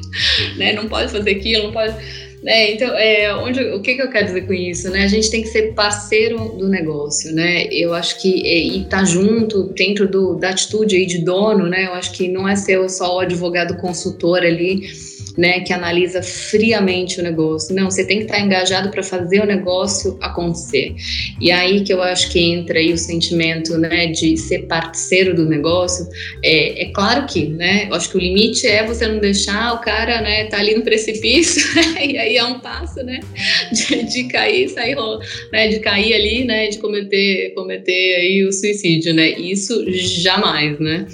né? 0.58 0.74
Não 0.74 0.88
pode 0.88 1.12
fazer 1.12 1.32
aquilo, 1.32 1.66
não 1.66 1.72
pode 1.72 1.96
né? 2.44 2.72
Então, 2.72 2.90
é, 2.96 3.34
onde, 3.36 3.62
o 3.72 3.82
que, 3.82 3.96
que 3.96 4.02
eu 4.02 4.10
quero 4.10 4.26
dizer 4.26 4.48
com 4.48 4.54
isso? 4.54 4.90
Né? 4.90 5.04
A 5.04 5.08
gente 5.08 5.30
tem 5.30 5.42
que 5.42 5.50
ser 5.50 5.74
parceiro 5.74 6.56
do 6.58 6.68
negócio, 6.68 7.34
né? 7.34 7.66
Eu 7.72 7.94
acho 7.94 8.20
que 8.20 8.30
e 8.30 8.82
estar 8.82 9.00
tá 9.00 9.06
junto 9.06 9.64
dentro 9.74 10.08
do, 10.08 10.36
da 10.36 10.50
atitude 10.50 10.96
aí 10.96 11.06
de 11.06 11.20
dono, 11.20 11.68
né? 11.68 11.86
Eu 11.86 11.94
acho 11.94 12.12
que 12.14 12.28
não 12.28 12.48
é 12.48 12.56
ser 12.56 12.90
só 12.90 13.18
o 13.18 13.20
advogado 13.20 13.78
consultor 13.78 14.40
ali 14.40 14.90
né, 15.38 15.62
que 15.62 15.74
analisa 15.74 16.22
friamente 16.22 17.20
o 17.20 17.24
negócio. 17.24 17.76
Não, 17.76 17.90
você 17.90 18.06
tem 18.06 18.18
que 18.18 18.24
estar 18.24 18.40
engajado 18.40 18.90
para 18.90 19.04
fazer 19.04 19.42
o 19.42 19.46
negócio 19.46 20.18
acontecer. 20.22 20.96
E 21.40 21.52
aí 21.52 21.84
que 21.84 21.94
eu 21.94 22.02
acho 22.02 22.30
que 22.30 22.40
entra 22.40 22.80
aí 22.80 22.92
o 22.92 22.98
sentimento, 22.98 23.78
né, 23.78 24.08
de 24.08 24.38
ser 24.38 24.68
parceiro 24.68 25.36
do 25.36 25.48
negócio. 25.48 26.08
É, 26.44 26.84
é 26.84 26.86
claro 26.92 27.26
que, 27.26 27.46
né, 27.48 27.88
eu 27.90 27.96
acho 27.96 28.10
que 28.10 28.18
o 28.18 28.20
limite 28.20 28.68
é 28.68 28.86
você 28.86 29.08
não 29.08 29.20
deixar 29.20 29.74
o 29.74 29.80
cara, 29.80 30.22
né, 30.22 30.46
tá 30.46 30.58
ali 30.58 30.76
no 30.76 30.84
precipício 30.84 31.62
e 32.00 32.18
aí 32.18 32.38
é 32.38 32.44
um 32.44 32.60
passo, 32.60 33.04
né, 33.04 33.20
de, 33.72 34.04
de 34.04 34.24
cair, 34.26 34.70
sair, 34.70 34.96
né, 35.52 35.68
de 35.68 35.80
cair 35.80 36.14
ali, 36.14 36.44
né, 36.44 36.68
de 36.68 36.78
cometer, 36.78 37.54
cometer 37.56 38.16
aí 38.16 38.46
o 38.46 38.52
suicídio, 38.52 39.14
né. 39.14 39.32
Isso 39.32 39.84
jamais, 39.92 40.80
né 40.80 41.08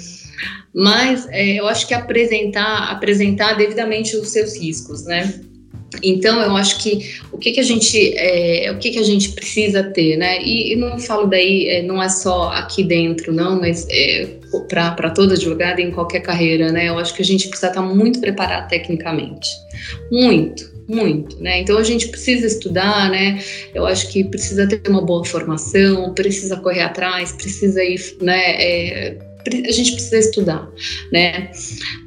mas 0.74 1.26
é, 1.30 1.58
eu 1.58 1.66
acho 1.66 1.86
que 1.86 1.94
apresentar, 1.94 2.90
apresentar 2.90 3.54
devidamente 3.54 4.16
os 4.16 4.28
seus 4.28 4.56
riscos, 4.56 5.04
né? 5.04 5.40
Então, 6.02 6.40
eu 6.42 6.54
acho 6.56 6.82
que 6.82 7.16
o 7.32 7.38
que, 7.38 7.52
que 7.52 7.60
a 7.60 7.64
gente 7.64 8.16
é, 8.16 8.70
o 8.70 8.78
que, 8.78 8.90
que 8.90 8.98
a 8.98 9.02
gente 9.02 9.30
precisa 9.30 9.82
ter, 9.82 10.16
né? 10.16 10.42
E, 10.42 10.72
e 10.72 10.76
não 10.76 10.98
falo 10.98 11.26
daí, 11.26 11.66
é, 11.68 11.82
não 11.82 12.02
é 12.02 12.08
só 12.08 12.50
aqui 12.50 12.84
dentro, 12.84 13.32
não, 13.32 13.58
mas 13.58 13.86
é, 13.90 14.28
para 14.68 15.10
toda 15.10 15.34
advogada 15.34 15.80
em 15.80 15.90
qualquer 15.90 16.20
carreira, 16.20 16.70
né? 16.70 16.88
Eu 16.88 16.98
acho 16.98 17.14
que 17.14 17.22
a 17.22 17.24
gente 17.24 17.48
precisa 17.48 17.68
estar 17.68 17.82
muito 17.82 18.20
preparado 18.20 18.68
tecnicamente, 18.68 19.48
muito, 20.12 20.70
muito, 20.86 21.42
né? 21.42 21.60
Então 21.60 21.78
a 21.78 21.82
gente 21.82 22.08
precisa 22.08 22.46
estudar, 22.46 23.10
né? 23.10 23.42
Eu 23.74 23.86
acho 23.86 24.08
que 24.12 24.24
precisa 24.24 24.66
ter 24.66 24.82
uma 24.88 25.02
boa 25.02 25.24
formação, 25.24 26.12
precisa 26.12 26.56
correr 26.56 26.82
atrás, 26.82 27.32
precisa 27.32 27.82
ir, 27.82 28.00
né? 28.20 28.62
É, 28.62 29.27
a 29.54 29.72
gente 29.72 29.92
precisa 29.92 30.18
estudar, 30.18 30.68
né? 31.12 31.50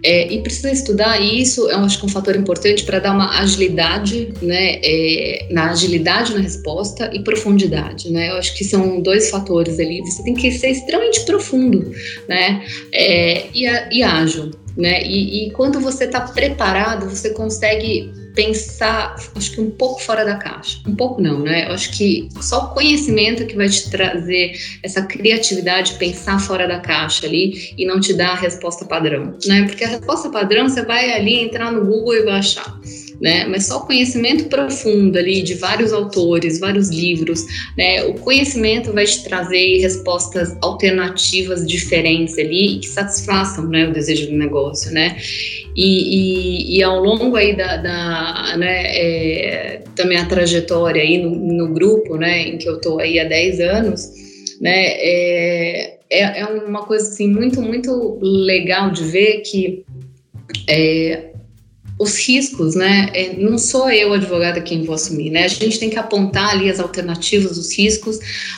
É, 0.03 0.31
e 0.33 0.41
precisa 0.41 0.71
estudar, 0.71 1.19
e 1.21 1.41
isso 1.41 1.69
eu 1.69 1.79
acho 1.79 1.99
que 1.99 2.05
é 2.05 2.07
um 2.07 2.11
fator 2.11 2.35
importante 2.35 2.83
para 2.83 2.99
dar 2.99 3.13
uma 3.13 3.39
agilidade, 3.39 4.33
né? 4.41 4.79
É, 4.83 5.47
na 5.51 5.71
agilidade 5.71 6.33
na 6.33 6.39
resposta 6.39 7.09
e 7.13 7.23
profundidade, 7.23 8.11
né? 8.11 8.29
Eu 8.29 8.35
acho 8.35 8.55
que 8.55 8.63
são 8.63 9.01
dois 9.01 9.29
fatores 9.29 9.79
ali. 9.79 10.01
Você 10.01 10.23
tem 10.23 10.33
que 10.33 10.51
ser 10.51 10.69
extremamente 10.69 11.21
profundo, 11.25 11.91
né? 12.27 12.63
É, 12.91 13.45
e, 13.53 13.65
e 13.91 14.03
ágil, 14.03 14.51
né? 14.77 15.03
E, 15.03 15.47
e 15.47 15.51
quando 15.51 15.79
você 15.79 16.05
está 16.05 16.21
preparado, 16.21 17.09
você 17.09 17.31
consegue 17.31 18.20
pensar, 18.33 19.15
acho 19.35 19.51
que 19.51 19.61
um 19.61 19.69
pouco 19.69 20.01
fora 20.01 20.23
da 20.23 20.35
caixa. 20.35 20.79
Um 20.87 20.95
pouco 20.95 21.21
não, 21.21 21.39
né? 21.39 21.67
Eu 21.67 21.73
acho 21.73 21.91
que 21.97 22.29
só 22.41 22.65
o 22.65 22.73
conhecimento 22.73 23.45
que 23.45 23.55
vai 23.55 23.69
te 23.69 23.89
trazer 23.89 24.53
essa 24.83 25.01
criatividade, 25.01 25.95
pensar 25.95 26.39
fora 26.39 26.67
da 26.67 26.79
caixa 26.79 27.25
ali 27.25 27.73
e 27.77 27.85
não 27.85 27.99
te 27.99 28.13
dar 28.13 28.31
a 28.31 28.35
resposta 28.35 28.85
padrão, 28.85 29.37
né? 29.45 29.63
Porque 29.63 29.83
a 29.83 29.87
resposta 29.87 30.29
padrão 30.29 30.67
você 30.67 30.83
vai 30.83 31.11
ali 31.11 31.39
entrar 31.39 31.71
no 31.71 31.85
Google 31.85 32.15
e 32.15 32.23
vai 32.23 32.39
achar 32.39 32.79
né? 33.21 33.45
Mas 33.45 33.67
só 33.67 33.77
o 33.77 33.85
conhecimento 33.85 34.45
profundo 34.45 35.17
ali 35.17 35.43
de 35.43 35.53
vários 35.53 35.93
autores, 35.93 36.59
vários 36.59 36.89
livros, 36.89 37.45
né? 37.77 38.03
O 38.05 38.15
conhecimento 38.15 38.91
vai 38.91 39.05
te 39.05 39.23
trazer 39.23 39.77
respostas 39.77 40.57
alternativas 40.61 41.65
diferentes 41.65 42.37
ali 42.37 42.79
que 42.79 42.87
satisfaçam, 42.87 43.67
né, 43.67 43.87
o 43.87 43.93
desejo 43.93 44.27
do 44.27 44.35
negócio, 44.35 44.91
né? 44.91 45.15
E, 45.75 46.75
e, 46.75 46.77
e 46.77 46.83
ao 46.83 46.99
longo 46.99 47.35
aí 47.35 47.55
da, 47.55 47.77
da, 47.77 48.57
né, 48.57 48.83
é, 48.87 49.81
da 49.95 50.05
minha 50.05 50.25
trajetória 50.25 51.01
aí 51.01 51.17
no, 51.17 51.29
no, 51.29 51.73
grupo, 51.73 52.17
né, 52.17 52.47
em 52.47 52.57
que 52.57 52.67
eu 52.67 52.79
tô 52.79 52.99
aí 52.99 53.19
há 53.19 53.23
10 53.23 53.59
anos, 53.61 54.09
né, 54.59 54.87
é, 54.87 55.97
é, 56.09 56.39
é 56.41 56.45
uma 56.45 56.85
coisa 56.85 57.07
assim 57.07 57.27
muito, 57.27 57.61
muito 57.61 58.19
legal 58.21 58.91
de 58.91 59.03
ver 59.05 59.41
que 59.41 59.85
é, 60.67 61.31
os 61.97 62.17
riscos, 62.17 62.73
né? 62.73 63.11
É, 63.13 63.33
não 63.33 63.59
sou 63.59 63.89
eu, 63.91 64.11
advogada, 64.11 64.59
quem 64.59 64.83
vou 64.83 64.95
assumir, 64.95 65.29
né? 65.29 65.45
A 65.45 65.47
gente 65.47 65.79
tem 65.79 65.89
que 65.89 65.99
apontar 65.99 66.49
ali 66.49 66.67
as 66.67 66.79
alternativas, 66.79 67.57
os 67.59 67.77
riscos, 67.77 68.17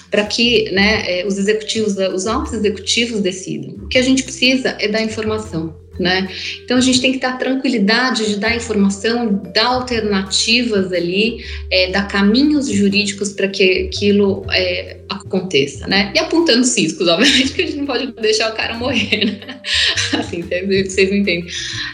para 0.09 0.25
que 0.25 0.71
né, 0.71 1.03
é, 1.05 1.27
os 1.27 1.37
executivos, 1.37 1.97
os 1.97 2.25
altos 2.25 2.53
executivos 2.53 3.19
decidam. 3.19 3.75
O 3.83 3.87
que 3.89 3.97
a 3.97 4.01
gente 4.01 4.23
precisa 4.23 4.77
é 4.79 4.87
dar 4.87 5.03
informação 5.03 5.82
né? 5.99 6.27
Então 6.63 6.77
a 6.77 6.81
gente 6.81 7.01
tem 7.01 7.11
que 7.11 7.19
dar 7.19 7.37
tranquilidade 7.37 8.25
de 8.25 8.37
dar 8.37 8.55
informação, 8.55 9.41
dar 9.53 9.67
alternativas 9.67 10.91
ali, 10.91 11.43
é, 11.69 11.91
dar 11.91 12.07
caminhos 12.07 12.67
jurídicos 12.67 13.31
para 13.31 13.47
que 13.47 13.87
aquilo 13.87 14.45
é, 14.51 14.97
aconteça, 15.09 15.87
né? 15.87 16.11
E 16.15 16.19
apontando 16.19 16.61
os 16.61 16.77
riscos, 16.77 17.07
obviamente, 17.09 17.53
que 17.53 17.61
a 17.61 17.65
gente 17.65 17.77
não 17.77 17.85
pode 17.85 18.11
deixar 18.13 18.51
o 18.51 18.55
cara 18.55 18.75
morrer, 18.75 19.25
né? 19.25 19.59
Assim, 20.17 20.41
vocês 20.41 21.11
entendem. 21.11 21.45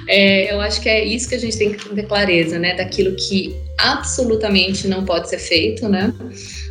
É, 0.07 0.53
eu 0.53 0.61
acho 0.61 0.81
que 0.81 0.89
é 0.89 1.05
isso 1.05 1.27
que 1.27 1.35
a 1.35 1.39
gente 1.39 1.57
tem 1.57 1.71
que 1.71 1.89
ter 1.89 2.03
clareza, 2.03 2.57
né? 2.57 2.75
Daquilo 2.75 3.15
que 3.15 3.55
absolutamente 3.77 4.87
não 4.87 5.05
pode 5.05 5.29
ser 5.29 5.39
feito, 5.39 5.87
né? 5.87 6.13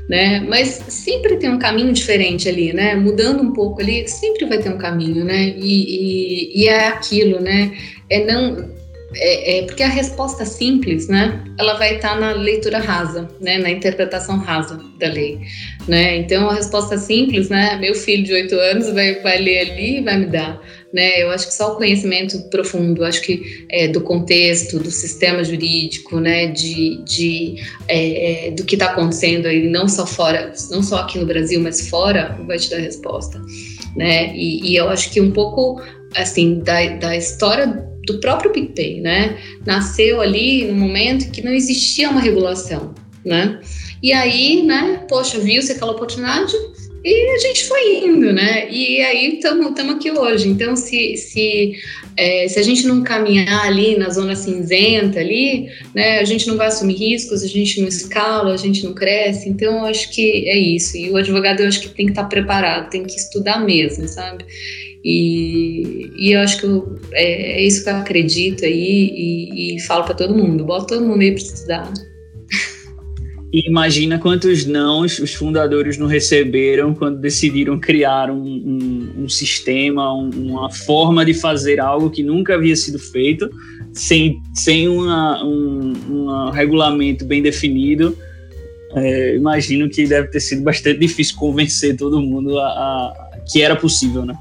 Né? 0.09 0.41
Mas 0.41 0.83
sempre 0.89 1.37
tem 1.37 1.51
um 1.51 1.59
caminho 1.59 1.93
diferente 1.93 2.49
ali, 2.49 2.73
né? 2.73 2.95
Mudando 2.95 3.43
um 3.43 3.53
pouco 3.53 3.81
ali, 3.81 4.09
sempre 4.09 4.47
vai 4.47 4.59
ter 4.59 4.71
um 4.71 4.79
caminho, 4.79 5.25
né? 5.25 5.55
E, 5.57 6.55
e, 6.55 6.63
e 6.63 6.69
é 6.69 6.89
aquilo, 6.89 7.41
né? 7.41 7.77
É 8.09 8.25
não 8.25 8.78
é, 9.15 9.59
é, 9.59 9.63
porque 9.63 9.83
a 9.83 9.89
resposta 9.89 10.45
simples, 10.45 11.09
né? 11.09 11.45
Ela 11.59 11.75
vai 11.75 11.97
estar 11.97 12.11
tá 12.11 12.21
na 12.21 12.33
leitura 12.33 12.79
rasa, 12.79 13.29
né? 13.41 13.59
Na 13.59 13.71
interpretação 13.71 14.39
rasa 14.39 14.81
da 14.99 15.09
lei, 15.09 15.41
né? 15.87 16.17
Então 16.19 16.49
a 16.51 16.55
resposta 16.55 16.99
simples, 16.99 17.49
né? 17.49 17.77
Meu 17.81 17.95
filho 17.95 18.25
de 18.25 18.33
oito 18.33 18.55
anos 18.55 18.93
vai, 18.93 19.15
vai 19.21 19.39
ler 19.39 19.71
ali 19.71 19.99
e 19.99 20.03
vai 20.03 20.19
me 20.19 20.27
dar 20.27 20.61
né? 20.93 21.23
Eu 21.23 21.31
acho 21.31 21.49
que 21.49 21.55
só 21.55 21.73
o 21.73 21.77
conhecimento 21.77 22.39
profundo, 22.51 23.05
acho 23.05 23.21
que 23.23 23.67
é, 23.71 23.89
do 23.89 24.01
contexto, 24.01 24.79
do 24.79 24.91
sistema 24.91 25.45
jurídico, 25.45 26.19
né? 26.19 26.47
De, 26.47 27.03
de 27.05 27.57
é, 27.87 28.49
é 28.49 28.51
do 28.51 28.65
que 28.65 28.75
está 28.75 28.87
acontecendo 28.87 29.47
aí, 29.47 29.69
não 29.69 29.89
só 29.89 30.07
fora, 30.07 30.53
não 30.71 30.83
só 30.83 30.99
aqui 30.99 31.19
no 31.19 31.27
Brasil, 31.27 31.61
mas 31.61 31.89
fora, 31.89 32.39
vai 32.47 32.59
te 32.59 32.71
dar 32.71 32.79
resposta, 32.79 33.41
né? 33.97 34.35
E, 34.35 34.73
e 34.73 34.77
eu 34.77 34.89
acho 34.89 35.11
que 35.11 35.21
um 35.21 35.31
pouco 35.31 35.81
assim 36.17 36.61
da, 36.61 36.87
da 36.97 37.17
história 37.17 37.88
do 38.09 38.21
próprio 38.21 38.51
PicPay, 38.51 39.01
né? 39.01 39.39
Nasceu 39.65 40.21
ali 40.21 40.65
no 40.65 40.75
momento 40.75 41.31
que 41.31 41.45
não 41.45 41.53
existia 41.53 42.09
uma 42.09 42.21
regulação, 42.21 42.95
né? 43.25 43.61
E 44.03 44.13
aí, 44.13 44.63
né, 44.63 45.05
poxa, 45.09 45.39
viu-se 45.39 45.73
aquela 45.73 45.93
oportunidade, 45.93 46.55
e 47.05 47.31
a 47.31 47.39
gente 47.39 47.65
foi 47.65 48.05
indo, 48.05 48.33
né? 48.33 48.69
E 48.71 49.01
aí 49.01 49.35
estamos 49.35 49.73
aqui 49.79 50.11
hoje. 50.11 50.49
Então, 50.49 50.75
se, 50.75 51.17
se, 51.17 51.73
é, 52.17 52.49
se 52.49 52.59
a 52.59 52.63
gente 52.63 52.87
não 52.87 53.03
caminhar 53.03 53.67
ali 53.67 53.97
na 53.97 54.11
zona 54.11 54.35
cinzenta 54.35 55.21
ali, 55.21 55.69
né, 55.95 56.19
a 56.19 56.25
gente 56.25 56.47
não 56.49 56.57
vai 56.57 56.67
assumir 56.67 56.95
riscos, 56.95 57.43
a 57.43 57.47
gente 57.47 57.81
não 57.81 57.89
escala, 57.89 58.53
a 58.53 58.57
gente 58.57 58.85
não 58.85 58.95
cresce. 58.95 59.49
Então, 59.49 59.79
eu 59.79 59.85
acho 59.87 60.11
que 60.13 60.49
é 60.49 60.59
isso. 60.59 60.97
E 60.97 61.11
o 61.11 61.17
advogado, 61.17 61.61
eu 61.61 61.69
acho 61.69 61.81
que 61.81 61.89
tem 61.89 62.07
que 62.07 62.13
estar 62.13 62.25
preparado, 62.25 62.91
tem 62.91 63.05
que 63.05 63.17
estudar 63.17 63.65
mesmo, 63.65 64.09
sabe? 64.09 64.45
E, 65.11 66.13
e 66.19 66.33
eu 66.33 66.41
acho 66.41 66.59
que 66.59 66.67
eu, 66.67 67.01
é, 67.13 67.63
é, 67.63 67.67
isso 67.67 67.83
que 67.83 67.89
eu 67.89 67.97
acredito 67.97 68.63
aí 68.63 69.11
e, 69.11 69.77
e 69.77 69.81
falo 69.81 70.05
para 70.05 70.13
todo 70.13 70.37
mundo: 70.37 70.67
bota 70.67 70.97
todo 70.97 71.07
mundo 71.07 71.23
aí 71.23 71.31
para 71.33 71.43
estudar. 71.43 71.93
E 73.51 73.67
imagina 73.67 74.19
quantos 74.19 74.67
não 74.67 75.01
os 75.01 75.33
fundadores 75.33 75.97
não 75.97 76.07
receberam 76.07 76.93
quando 76.93 77.19
decidiram 77.19 77.81
criar 77.81 78.31
um, 78.31 78.45
um, 78.45 79.23
um 79.25 79.29
sistema, 79.31 80.13
um, 80.15 80.29
uma 80.29 80.71
forma 80.71 81.25
de 81.25 81.33
fazer 81.33 81.81
algo 81.81 82.11
que 82.11 82.23
nunca 82.23 82.57
havia 82.57 82.77
sido 82.77 82.99
feito, 82.99 83.49
sem, 83.91 84.39
sem 84.53 84.87
uma, 84.87 85.43
um, 85.43 86.51
regulamento 86.51 87.25
bem 87.25 87.41
definido. 87.41 88.15
É, 88.95 89.37
imagino 89.37 89.89
que 89.89 90.07
deve 90.07 90.29
ter 90.29 90.41
sido 90.41 90.63
bastante 90.63 91.01
difícil 91.01 91.35
convencer 91.39 91.97
todo 91.97 92.21
mundo 92.21 92.59
a, 92.59 92.67
a 92.67 93.39
que 93.51 93.63
era 93.63 93.75
possível, 93.75 94.27
né? 94.27 94.35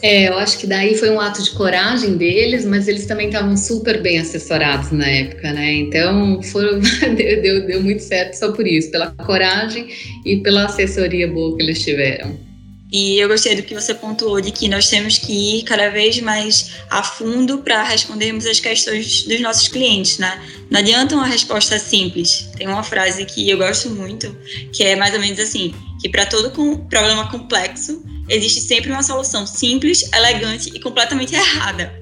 É, 0.00 0.28
eu 0.28 0.38
acho 0.38 0.58
que 0.58 0.66
daí 0.66 0.94
foi 0.96 1.10
um 1.10 1.20
ato 1.20 1.42
de 1.42 1.50
coragem 1.50 2.16
deles, 2.16 2.64
mas 2.64 2.86
eles 2.86 3.04
também 3.06 3.26
estavam 3.26 3.56
super 3.56 4.00
bem 4.00 4.18
assessorados 4.20 4.92
na 4.92 5.06
época, 5.06 5.52
né? 5.52 5.74
Então 5.74 6.40
foram, 6.42 6.78
deu, 7.16 7.42
deu, 7.42 7.66
deu 7.66 7.82
muito 7.82 8.02
certo 8.02 8.34
só 8.34 8.52
por 8.52 8.66
isso, 8.66 8.90
pela 8.92 9.10
coragem 9.10 9.88
e 10.24 10.36
pela 10.36 10.66
assessoria 10.66 11.26
boa 11.26 11.56
que 11.56 11.62
eles 11.62 11.82
tiveram. 11.82 12.48
E 12.90 13.18
eu 13.18 13.28
gostei 13.28 13.54
do 13.54 13.62
que 13.62 13.74
você 13.74 13.92
pontuou 13.92 14.40
de 14.40 14.50
que 14.50 14.66
nós 14.66 14.88
temos 14.88 15.18
que 15.18 15.58
ir 15.58 15.62
cada 15.64 15.90
vez 15.90 16.18
mais 16.20 16.70
a 16.88 17.02
fundo 17.02 17.58
para 17.58 17.82
respondermos 17.82 18.46
as 18.46 18.60
questões 18.60 19.24
dos 19.24 19.40
nossos 19.40 19.68
clientes, 19.68 20.16
né? 20.16 20.40
Não 20.70 20.80
adianta 20.80 21.14
uma 21.14 21.26
resposta 21.26 21.78
simples. 21.78 22.48
Tem 22.56 22.66
uma 22.66 22.82
frase 22.82 23.26
que 23.26 23.50
eu 23.50 23.58
gosto 23.58 23.90
muito, 23.90 24.34
que 24.72 24.84
é 24.84 24.96
mais 24.96 25.12
ou 25.12 25.20
menos 25.20 25.38
assim: 25.38 25.74
que 26.00 26.08
para 26.08 26.26
todo 26.26 26.50
problema 26.88 27.30
complexo 27.30 28.04
existe 28.28 28.60
sempre 28.60 28.90
uma 28.90 29.02
solução 29.02 29.46
simples, 29.46 30.10
elegante 30.12 30.70
e 30.74 30.80
completamente 30.80 31.34
errada. 31.34 31.92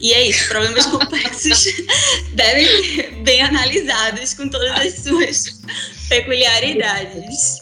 E 0.00 0.12
é 0.12 0.28
isso, 0.28 0.48
problemas 0.48 0.86
complexos 0.86 1.64
devem 2.34 2.66
ser 2.84 3.10
bem 3.22 3.42
analisados 3.42 4.34
com 4.34 4.48
todas 4.48 4.70
as 4.72 4.94
suas 5.00 5.60
peculiaridades. 6.08 7.58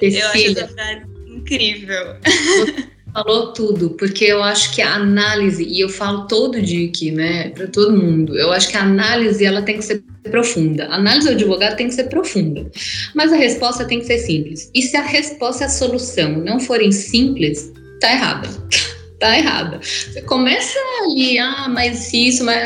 Eu 0.00 0.28
acho 0.28 0.50
essa 0.50 0.68
frase 0.68 1.02
incrível. 1.26 2.16
Falou 3.12 3.52
tudo, 3.52 3.90
porque 3.90 4.24
eu 4.24 4.42
acho 4.42 4.72
que 4.72 4.80
a 4.80 4.94
análise, 4.94 5.64
e 5.64 5.80
eu 5.80 5.88
falo 5.88 6.26
todo 6.26 6.62
dia 6.62 6.88
aqui, 6.88 7.10
né, 7.10 7.50
para 7.50 7.66
todo 7.66 7.96
mundo, 7.96 8.38
eu 8.38 8.52
acho 8.52 8.68
que 8.68 8.76
a 8.76 8.82
análise 8.82 9.44
ela 9.44 9.62
tem 9.62 9.78
que 9.78 9.84
ser 9.84 10.02
profunda. 10.30 10.86
A 10.86 10.96
análise 10.96 11.26
do 11.26 11.32
advogado 11.32 11.76
tem 11.76 11.88
que 11.88 11.94
ser 11.94 12.04
profunda, 12.04 12.70
mas 13.14 13.32
a 13.32 13.36
resposta 13.36 13.84
tem 13.84 13.98
que 13.98 14.06
ser 14.06 14.18
simples. 14.18 14.70
E 14.74 14.82
se 14.82 14.96
a 14.96 15.02
resposta 15.02 15.64
e 15.64 15.66
a 15.66 15.70
solução 15.70 16.38
não 16.38 16.60
forem 16.60 16.92
simples, 16.92 17.72
tá 18.00 18.12
errada 18.12 18.48
tá 19.20 19.38
errada. 19.38 19.78
Você 19.82 20.22
começa 20.22 20.78
ali, 21.04 21.38
ah, 21.38 21.68
mas 21.68 22.12
isso, 22.12 22.42
mas 22.42 22.58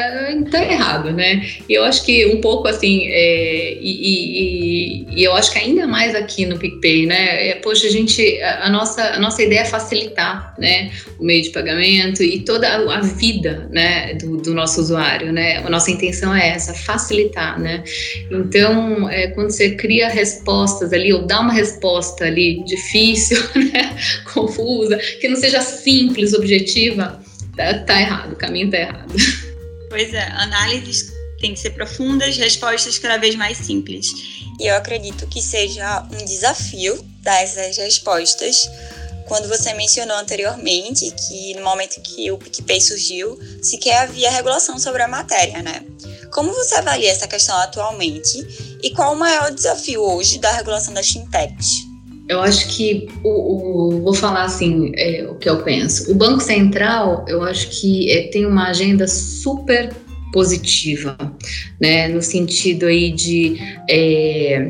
tá 0.50 0.64
errado, 0.64 1.12
né? 1.12 1.44
E 1.68 1.74
eu 1.74 1.82
acho 1.82 2.04
que 2.04 2.26
um 2.26 2.40
pouco 2.40 2.68
assim, 2.68 3.08
é, 3.08 3.76
e, 3.80 3.90
e, 3.90 5.06
e, 5.16 5.24
eu 5.24 5.34
acho 5.34 5.52
que 5.52 5.58
ainda 5.58 5.84
mais 5.86 6.14
aqui 6.14 6.46
no 6.46 6.56
PicPay, 6.56 7.06
né? 7.06 7.48
É, 7.48 7.54
poxa, 7.56 7.88
a 7.88 7.90
gente, 7.90 8.40
a, 8.40 8.66
a, 8.66 8.70
nossa, 8.70 9.02
a 9.02 9.18
nossa 9.18 9.42
ideia 9.42 9.60
é 9.60 9.64
facilitar, 9.64 10.54
né? 10.56 10.92
O 11.18 11.24
meio 11.24 11.42
de 11.42 11.50
pagamento 11.50 12.22
e 12.22 12.38
toda 12.40 12.68
a, 12.68 12.98
a 12.98 13.00
vida, 13.00 13.68
né? 13.72 14.14
Do, 14.14 14.36
do, 14.36 14.54
nosso 14.54 14.80
usuário, 14.80 15.32
né? 15.32 15.56
A 15.56 15.68
nossa 15.68 15.90
intenção 15.90 16.32
é 16.32 16.50
essa, 16.50 16.72
facilitar, 16.72 17.58
né? 17.58 17.82
Então, 18.30 19.10
é, 19.10 19.26
quando 19.28 19.50
você 19.50 19.70
cria 19.70 20.08
respostas 20.08 20.92
ali, 20.92 21.12
ou 21.12 21.26
dá 21.26 21.40
uma 21.40 21.52
resposta 21.52 22.26
ali 22.26 22.62
difícil, 22.64 23.38
né? 23.72 23.96
Confusa, 24.32 24.96
que 25.20 25.26
não 25.26 25.36
seja 25.36 25.60
simples, 25.60 26.32
objetiva, 26.44 27.20
tá, 27.56 27.78
tá 27.80 28.00
errado, 28.00 28.32
o 28.32 28.36
caminho 28.36 28.70
tá 28.70 28.78
errado. 28.78 29.14
Pois 29.88 30.12
é, 30.12 30.28
análises 30.32 31.12
têm 31.40 31.54
que 31.54 31.60
ser 31.60 31.70
profundas, 31.70 32.36
respostas 32.36 32.98
cada 32.98 33.16
vez 33.16 33.34
mais 33.34 33.58
simples. 33.58 34.08
E 34.60 34.66
eu 34.66 34.76
acredito 34.76 35.26
que 35.26 35.42
seja 35.42 36.06
um 36.12 36.24
desafio 36.24 37.00
dar 37.22 37.42
essas 37.42 37.76
respostas. 37.76 38.68
Quando 39.26 39.48
você 39.48 39.72
mencionou 39.72 40.16
anteriormente 40.18 41.10
que 41.10 41.54
no 41.54 41.64
momento 41.64 42.00
que 42.02 42.30
o 42.30 42.38
PicPay 42.38 42.80
surgiu, 42.80 43.38
sequer 43.62 44.02
havia 44.02 44.30
regulação 44.30 44.78
sobre 44.78 45.02
a 45.02 45.08
matéria, 45.08 45.62
né? 45.62 45.82
Como 46.32 46.52
você 46.52 46.74
avalia 46.74 47.10
essa 47.10 47.26
questão 47.26 47.56
atualmente 47.56 48.78
e 48.82 48.90
qual 48.90 49.14
o 49.14 49.18
maior 49.18 49.50
desafio 49.50 50.02
hoje 50.02 50.38
da 50.38 50.52
regulação 50.52 50.92
das 50.92 51.08
fintechs? 51.08 51.93
Eu 52.28 52.40
acho 52.40 52.68
que 52.74 53.06
o, 53.22 53.28
o 53.28 54.02
vou 54.02 54.14
falar 54.14 54.44
assim 54.44 54.92
é, 54.96 55.26
o 55.28 55.34
que 55.34 55.48
eu 55.48 55.62
penso. 55.62 56.10
O 56.10 56.14
Banco 56.14 56.40
Central, 56.40 57.24
eu 57.28 57.42
acho 57.42 57.68
que 57.80 58.10
é, 58.10 58.28
tem 58.28 58.46
uma 58.46 58.68
agenda 58.68 59.06
super 59.06 59.94
positiva, 60.32 61.16
né, 61.80 62.08
no 62.08 62.20
sentido 62.20 62.86
aí 62.86 63.12
de 63.12 63.56
é, 63.88 64.68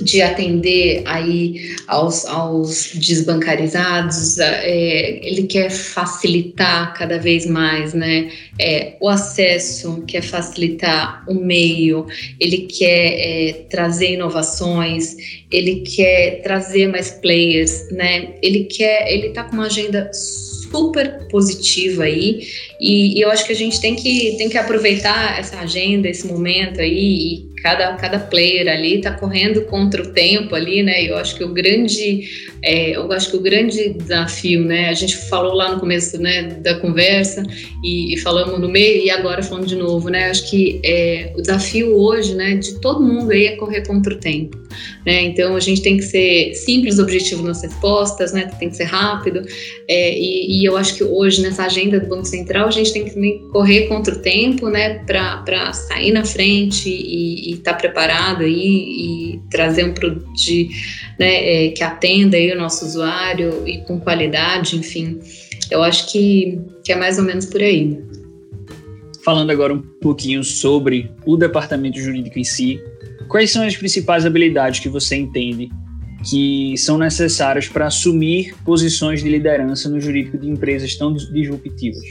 de 0.00 0.22
atender 0.22 1.02
aí 1.04 1.74
aos, 1.86 2.24
aos 2.24 2.92
desbancarizados, 2.94 4.38
é, 4.38 5.20
ele 5.22 5.44
quer 5.44 5.70
facilitar 5.70 6.94
cada 6.94 7.18
vez 7.18 7.46
mais, 7.46 7.94
né, 7.94 8.30
é, 8.58 8.94
o 9.00 9.08
acesso, 9.08 10.02
quer 10.06 10.22
facilitar 10.22 11.24
o 11.28 11.34
meio, 11.34 12.06
ele 12.40 12.62
quer 12.62 12.88
é, 13.18 13.52
trazer 13.70 14.12
inovações, 14.12 15.16
ele 15.50 15.80
quer 15.80 16.42
trazer 16.42 16.88
mais 16.88 17.10
players, 17.10 17.90
né, 17.90 18.34
ele 18.42 18.64
quer, 18.64 19.12
ele 19.12 19.30
tá 19.30 19.44
com 19.44 19.54
uma 19.54 19.66
agenda 19.66 20.10
super 20.12 21.28
positiva 21.28 22.04
aí 22.04 22.48
e, 22.80 23.18
e, 23.18 23.20
eu 23.20 23.30
acho 23.30 23.44
que 23.46 23.52
a 23.52 23.56
gente 23.56 23.78
tem 23.80 23.94
que, 23.94 24.36
tem 24.38 24.48
que 24.48 24.56
aproveitar 24.56 25.38
essa 25.38 25.58
agenda, 25.58 26.08
esse 26.08 26.26
momento 26.26 26.80
aí 26.80 27.51
cada, 27.62 27.94
cada 27.94 28.18
player 28.18 28.68
ali 28.68 28.96
está 28.96 29.12
correndo 29.12 29.62
contra 29.66 30.02
o 30.02 30.12
tempo 30.12 30.54
ali, 30.54 30.82
né? 30.82 31.04
Eu 31.04 31.16
acho 31.16 31.36
que 31.36 31.44
o 31.44 31.52
grande, 31.52 32.28
é, 32.60 32.96
eu 32.96 33.10
acho 33.12 33.30
que 33.30 33.36
o 33.36 33.40
grande 33.40 33.90
desafio, 33.90 34.64
né? 34.64 34.88
A 34.88 34.94
gente 34.94 35.16
falou 35.16 35.54
lá 35.54 35.72
no 35.72 35.78
começo, 35.78 36.20
né, 36.20 36.42
da 36.60 36.74
conversa 36.80 37.42
e, 37.84 38.14
e 38.14 38.18
falamos 38.18 38.58
no 38.58 38.68
meio 38.68 39.04
e 39.04 39.10
agora 39.10 39.42
falando 39.42 39.66
de 39.66 39.76
novo, 39.76 40.08
né? 40.08 40.30
Acho 40.30 40.50
que 40.50 40.80
é, 40.84 41.32
o 41.36 41.40
desafio 41.40 41.96
hoje, 41.96 42.34
né, 42.34 42.56
de 42.56 42.80
todo 42.80 43.02
mundo 43.02 43.30
aí 43.30 43.46
é 43.46 43.56
correr 43.56 43.86
contra 43.86 44.12
o 44.12 44.18
tempo, 44.18 44.58
né? 45.04 45.22
Então 45.22 45.56
a 45.56 45.60
gente 45.60 45.82
tem 45.82 45.96
que 45.96 46.02
ser 46.02 46.54
simples, 46.54 46.98
objetivo 46.98 47.42
nas 47.42 47.62
respostas, 47.62 48.32
né? 48.32 48.50
Tem 48.58 48.70
que 48.70 48.76
ser 48.76 48.84
rápido 48.84 49.42
é, 49.88 50.18
e, 50.18 50.60
e, 50.60 50.64
eu 50.64 50.76
acho 50.76 50.94
que 50.96 51.04
hoje 51.04 51.42
nessa 51.42 51.64
agenda 51.64 51.98
do 52.00 52.08
Banco 52.08 52.24
Central 52.24 52.68
a 52.68 52.70
gente 52.70 52.92
tem 52.92 53.04
que 53.04 53.38
correr 53.52 53.88
contra 53.88 54.14
o 54.14 54.18
tempo, 54.18 54.68
né? 54.68 55.00
Para 55.00 55.72
sair 55.72 56.12
na 56.12 56.24
frente 56.24 56.88
e, 56.88 57.50
e 57.50 57.54
estar 57.54 57.72
tá 57.72 57.78
preparado 57.78 58.42
aí 58.42 58.52
e 58.54 59.40
trazer 59.50 59.84
um 59.84 59.94
produto 59.94 60.32
de, 60.34 60.68
né, 61.18 61.66
é, 61.66 61.68
que 61.70 61.82
atenda 61.82 62.36
aí 62.36 62.52
o 62.52 62.58
nosso 62.58 62.84
usuário 62.84 63.66
e 63.66 63.78
com 63.78 64.00
qualidade, 64.00 64.76
enfim. 64.76 65.20
Eu 65.70 65.82
acho 65.82 66.10
que, 66.10 66.60
que 66.84 66.92
é 66.92 66.96
mais 66.96 67.18
ou 67.18 67.24
menos 67.24 67.46
por 67.46 67.60
aí. 67.60 67.98
Falando 69.24 69.50
agora 69.50 69.72
um 69.72 69.80
pouquinho 69.80 70.42
sobre 70.42 71.10
o 71.24 71.36
departamento 71.36 71.98
jurídico 71.98 72.38
em 72.38 72.44
si, 72.44 72.80
quais 73.32 73.50
são 73.50 73.66
as 73.66 73.74
principais 73.74 74.26
habilidades 74.26 74.78
que 74.78 74.90
você 74.90 75.16
entende 75.16 75.70
que 76.28 76.76
são 76.76 76.98
necessárias 76.98 77.66
para 77.66 77.86
assumir 77.86 78.54
posições 78.64 79.24
de 79.24 79.28
liderança 79.28 79.88
no 79.88 80.00
jurídico 80.00 80.38
de 80.38 80.48
empresas 80.48 80.94
tão 80.94 81.12
disruptivas? 81.14 82.04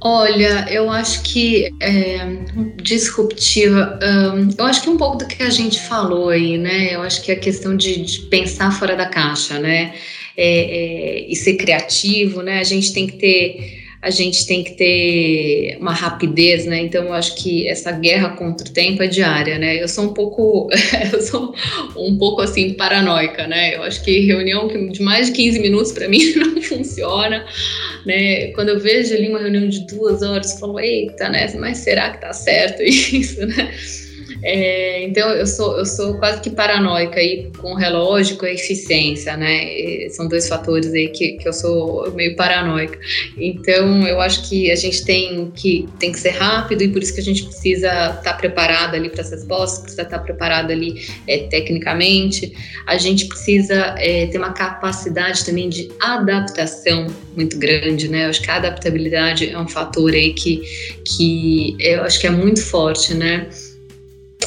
Olha, 0.00 0.66
eu 0.70 0.90
acho 0.90 1.22
que 1.24 1.68
é, 1.78 2.38
disruptiva, 2.80 3.98
um, 4.02 4.48
eu 4.56 4.64
acho 4.64 4.82
que 4.82 4.88
um 4.88 4.96
pouco 4.96 5.18
do 5.18 5.26
que 5.26 5.42
a 5.42 5.50
gente 5.50 5.78
falou 5.78 6.30
aí, 6.30 6.56
né? 6.56 6.94
Eu 6.94 7.02
acho 7.02 7.20
que 7.20 7.30
é 7.30 7.34
a 7.34 7.38
questão 7.38 7.76
de, 7.76 8.02
de 8.02 8.20
pensar 8.22 8.70
fora 8.70 8.96
da 8.96 9.04
caixa, 9.04 9.58
né? 9.58 9.92
É, 10.34 10.46
é, 10.46 11.30
e 11.30 11.36
ser 11.36 11.56
criativo, 11.56 12.40
né? 12.40 12.60
A 12.60 12.64
gente 12.64 12.94
tem 12.94 13.06
que 13.06 13.18
ter 13.18 13.79
a 14.02 14.08
gente 14.08 14.46
tem 14.46 14.64
que 14.64 14.72
ter 14.72 15.76
uma 15.78 15.92
rapidez, 15.92 16.64
né? 16.64 16.80
Então 16.80 17.04
eu 17.04 17.12
acho 17.12 17.36
que 17.36 17.68
essa 17.68 17.92
guerra 17.92 18.30
contra 18.30 18.66
o 18.66 18.70
tempo 18.70 19.02
é 19.02 19.06
diária, 19.06 19.58
né? 19.58 19.82
Eu 19.82 19.88
sou 19.88 20.04
um 20.04 20.14
pouco, 20.14 20.70
eu 21.12 21.20
sou 21.20 21.54
um 21.96 22.16
pouco 22.16 22.40
assim 22.40 22.72
paranoica, 22.72 23.46
né? 23.46 23.76
Eu 23.76 23.82
acho 23.82 24.02
que 24.02 24.20
reunião 24.20 24.68
de 24.90 25.02
mais 25.02 25.26
de 25.26 25.32
15 25.32 25.58
minutos 25.58 25.92
para 25.92 26.08
mim 26.08 26.32
não 26.34 26.62
funciona, 26.62 27.44
né? 28.06 28.48
Quando 28.52 28.70
eu 28.70 28.80
vejo 28.80 29.14
ali 29.14 29.28
uma 29.28 29.38
reunião 29.38 29.68
de 29.68 29.86
duas 29.86 30.22
horas, 30.22 30.52
eu 30.54 30.58
falo, 30.58 30.80
eita, 30.80 31.28
né? 31.28 31.52
Mas 31.58 31.78
será 31.78 32.10
que 32.10 32.22
tá 32.22 32.32
certo 32.32 32.80
isso, 32.82 33.46
né? 33.46 33.70
É, 34.42 35.04
então 35.04 35.28
eu 35.30 35.46
sou, 35.46 35.78
eu 35.78 35.86
sou 35.86 36.18
quase 36.18 36.40
que 36.40 36.50
paranoica 36.50 37.18
aí 37.18 37.50
com 37.58 37.72
o 37.72 37.76
relógio, 37.76 38.36
com 38.36 38.46
a 38.46 38.50
eficiência, 38.50 39.36
né? 39.36 39.64
E 39.64 40.10
são 40.10 40.28
dois 40.28 40.48
fatores 40.48 40.92
aí 40.92 41.08
que, 41.08 41.32
que 41.32 41.48
eu 41.48 41.52
sou 41.52 42.10
meio 42.12 42.36
paranoica. 42.36 42.98
Então 43.36 44.06
eu 44.06 44.20
acho 44.20 44.48
que 44.48 44.70
a 44.70 44.76
gente 44.76 45.04
tem 45.04 45.50
que, 45.54 45.88
tem 45.98 46.12
que 46.12 46.18
ser 46.18 46.30
rápido 46.30 46.82
e 46.82 46.88
por 46.88 47.02
isso 47.02 47.14
que 47.14 47.20
a 47.20 47.24
gente 47.24 47.44
precisa 47.44 47.88
estar 47.88 48.22
tá 48.22 48.34
preparado 48.34 48.94
ali 48.94 49.08
para 49.08 49.22
as 49.22 49.30
respostas, 49.30 49.80
precisa 49.80 50.02
estar 50.02 50.18
tá 50.18 50.24
preparado 50.24 50.70
ali 50.70 51.06
é, 51.26 51.38
tecnicamente. 51.48 52.52
A 52.86 52.96
gente 52.96 53.26
precisa 53.26 53.94
é, 53.98 54.26
ter 54.26 54.38
uma 54.38 54.52
capacidade 54.52 55.44
também 55.44 55.68
de 55.68 55.90
adaptação 56.00 57.06
muito 57.36 57.58
grande, 57.58 58.08
né? 58.08 58.26
Eu 58.26 58.30
acho 58.30 58.42
que 58.42 58.50
a 58.50 58.56
adaptabilidade 58.56 59.50
é 59.50 59.58
um 59.58 59.68
fator 59.68 60.12
aí 60.12 60.32
que, 60.32 60.62
que 61.04 61.76
eu 61.78 62.02
acho 62.02 62.20
que 62.20 62.26
é 62.26 62.30
muito 62.30 62.64
forte, 62.64 63.14
né? 63.14 63.48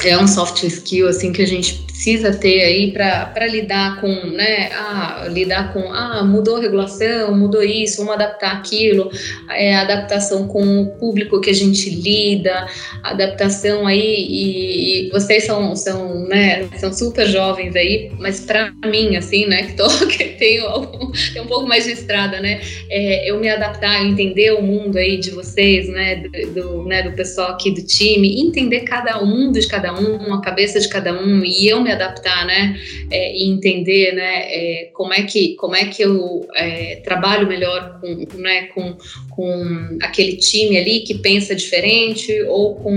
É 0.06 0.18
um 0.18 0.26
soft 0.26 0.62
skill 0.62 1.08
assim 1.08 1.32
que 1.32 1.42
a 1.42 1.46
gente 1.46 1.84
precisa 1.94 2.34
ter 2.34 2.62
aí 2.62 2.92
para 2.92 3.46
lidar 3.46 4.00
com, 4.00 4.08
né, 4.08 4.68
ah, 4.72 5.26
lidar 5.30 5.72
com, 5.72 5.92
ah, 5.92 6.24
mudou 6.24 6.56
a 6.56 6.60
regulação, 6.60 7.34
mudou 7.36 7.62
isso, 7.62 7.98
vamos 7.98 8.14
adaptar 8.14 8.52
aquilo, 8.52 9.10
é, 9.48 9.76
adaptação 9.76 10.48
com 10.48 10.82
o 10.82 10.86
público 10.98 11.40
que 11.40 11.50
a 11.50 11.54
gente 11.54 11.88
lida, 11.88 12.66
adaptação 13.02 13.86
aí, 13.86 14.26
e, 14.28 15.06
e 15.06 15.10
vocês 15.10 15.44
são, 15.44 15.74
são, 15.76 16.26
né, 16.26 16.68
são 16.78 16.92
super 16.92 17.28
jovens 17.28 17.76
aí, 17.76 18.10
mas 18.18 18.40
para 18.40 18.72
mim, 18.84 19.16
assim, 19.16 19.46
né, 19.46 19.62
que, 19.62 19.72
tô, 19.74 19.88
que 20.08 20.24
tenho, 20.30 20.66
algum, 20.66 21.12
tenho 21.32 21.44
um 21.44 21.48
pouco 21.48 21.68
mais 21.68 21.84
de 21.84 21.92
estrada, 21.92 22.40
né, 22.40 22.60
é, 22.90 23.30
eu 23.30 23.38
me 23.38 23.48
adaptar, 23.48 24.04
entender 24.04 24.50
o 24.52 24.60
mundo 24.60 24.98
aí 24.98 25.16
de 25.16 25.30
vocês, 25.30 25.88
né, 25.88 26.24
do, 26.52 26.84
né, 26.84 27.04
do 27.04 27.12
pessoal 27.12 27.52
aqui 27.52 27.70
do 27.70 27.86
time, 27.86 28.42
entender 28.42 28.80
cada 28.80 29.22
um, 29.22 29.52
de 29.52 29.64
cada 29.68 29.93
um, 29.98 30.34
a 30.34 30.40
cabeça 30.40 30.80
de 30.80 30.88
cada 30.88 31.12
um, 31.12 31.44
e 31.44 31.68
eu 31.68 31.80
me 31.80 31.90
adaptar, 31.90 32.46
né, 32.46 32.78
é, 33.10 33.36
e 33.36 33.48
entender, 33.48 34.12
né, 34.12 34.42
é, 34.46 34.90
como 34.92 35.12
é 35.12 35.22
que 35.22 35.54
como 35.56 35.74
é 35.74 35.84
que 35.86 36.02
eu 36.02 36.46
é, 36.54 36.96
trabalho 37.04 37.46
melhor 37.46 38.00
com, 38.00 38.38
né, 38.38 38.62
com, 38.74 38.96
com 39.30 39.98
aquele 40.02 40.36
time 40.36 40.76
ali 40.76 41.00
que 41.00 41.14
pensa 41.14 41.54
diferente 41.54 42.32
ou 42.48 42.74
com, 42.76 42.96